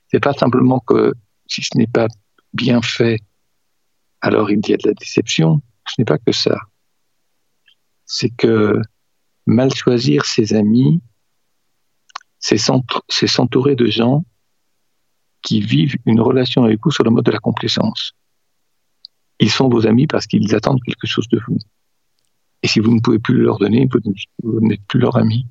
C'est 0.09 0.21
pas 0.21 0.33
simplement 0.33 0.81
que 0.81 1.12
si 1.47 1.62
ce 1.62 1.77
n'est 1.77 1.87
pas 1.87 2.09
bien 2.55 2.81
fait, 2.81 3.19
alors 4.23 4.51
il 4.51 4.66
y 4.66 4.73
a 4.73 4.79
de 4.79 4.88
la 4.88 4.95
déception. 4.95 5.61
Ce 5.87 5.97
n'est 5.99 6.07
pas 6.07 6.19
que 6.19 6.33
ça. 6.33 6.57
C'est 8.07 8.31
que 8.31 8.81
mal 9.47 9.75
choisir 9.75 10.25
ses 10.25 10.55
amis, 10.55 11.03
c'est 12.38 12.57
s'entourer 12.57 13.77
de 13.77 13.87
gens 13.87 14.25
qui 15.42 15.61
vivent 15.61 15.96
une 16.07 16.20
relation 16.20 16.64
avec 16.64 16.81
vous 16.83 16.90
sur 16.90 17.05
le 17.05 17.11
mode 17.11 17.24
de 17.24 17.31
la 17.31 17.38
complaisance. 17.38 18.12
Ils 19.38 19.50
sont 19.50 19.68
vos 19.68 19.87
amis 19.87 20.07
parce 20.07 20.26
qu'ils 20.26 20.55
attendent 20.55 20.83
quelque 20.83 21.07
chose 21.07 21.29
de 21.29 21.40
vous. 21.46 21.59
Et 22.62 22.68
si 22.68 22.81
vous 22.81 22.94
ne 22.94 23.00
pouvez 23.00 23.18
plus 23.18 23.40
leur 23.40 23.59
donner, 23.59 23.88
vous 24.42 24.61
n'êtes 24.61 24.85
plus 24.87 25.00
leur 25.00 25.16
ami. 25.16 25.46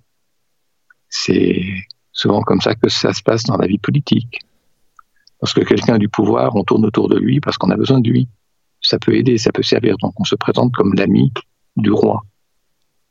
C'est 1.09 1.63
souvent 2.11 2.41
comme 2.41 2.61
ça 2.61 2.75
que 2.75 2.87
ça 2.89 3.13
se 3.13 3.23
passe 3.23 3.43
dans 3.45 3.57
la 3.57 3.65
vie 3.65 3.79
politique. 3.79 4.39
Lorsque 5.41 5.65
quelqu'un 5.65 5.95
a 5.95 5.97
du 5.97 6.09
pouvoir, 6.09 6.55
on 6.55 6.63
tourne 6.63 6.85
autour 6.85 7.09
de 7.09 7.17
lui 7.17 7.39
parce 7.39 7.57
qu'on 7.57 7.71
a 7.71 7.77
besoin 7.77 7.99
de 7.99 8.09
lui. 8.09 8.27
Ça 8.81 8.99
peut 8.99 9.15
aider, 9.15 9.37
ça 9.37 9.51
peut 9.51 9.63
servir. 9.63 9.97
Donc 9.97 10.13
on 10.19 10.23
se 10.23 10.35
présente 10.35 10.73
comme 10.73 10.93
l'ami 10.93 11.33
du 11.77 11.91
roi, 11.91 12.23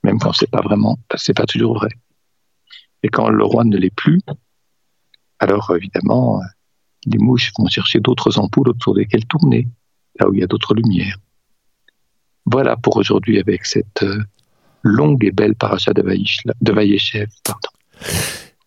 même 0.02 0.18
quand 0.18 0.32
c'est 0.32 0.50
pas 0.50 0.60
vraiment, 0.60 0.98
c'est 1.16 1.36
pas 1.36 1.46
toujours 1.46 1.74
vrai. 1.74 1.90
Et 3.02 3.08
quand 3.08 3.28
le 3.28 3.44
roi 3.44 3.64
ne 3.64 3.76
l'est 3.76 3.94
plus, 3.94 4.20
alors 5.38 5.72
évidemment, 5.74 6.40
les 7.06 7.18
mouches 7.18 7.52
vont 7.58 7.66
chercher 7.66 8.00
d'autres 8.00 8.38
ampoules 8.38 8.70
autour 8.70 8.94
desquelles 8.94 9.26
tourner, 9.26 9.68
là 10.18 10.28
où 10.28 10.34
il 10.34 10.40
y 10.40 10.42
a 10.42 10.46
d'autres 10.46 10.74
lumières. 10.74 11.16
Voilà 12.46 12.76
pour 12.76 12.96
aujourd'hui 12.96 13.38
avec 13.38 13.66
cette 13.66 14.02
euh, 14.02 14.22
longue 14.82 15.24
et 15.24 15.30
belle 15.30 15.54
paracha 15.54 15.92
de, 15.92 16.02
Vaïchev. 16.72 17.28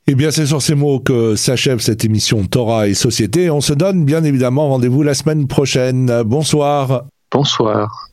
Eh 0.07 0.15
bien, 0.15 0.31
c'est 0.31 0.45
sur 0.45 0.61
ces 0.61 0.75
mots 0.75 0.99
que 0.99 1.35
s'achève 1.35 1.79
cette 1.79 2.05
émission 2.05 2.45
Torah 2.45 2.87
et 2.87 2.93
Société. 2.93 3.49
On 3.49 3.61
se 3.61 3.73
donne 3.73 4.05
bien 4.05 4.23
évidemment 4.23 4.69
rendez-vous 4.69 5.03
la 5.03 5.13
semaine 5.13 5.47
prochaine. 5.47 6.23
Bonsoir. 6.23 7.05
Bonsoir. 7.31 8.10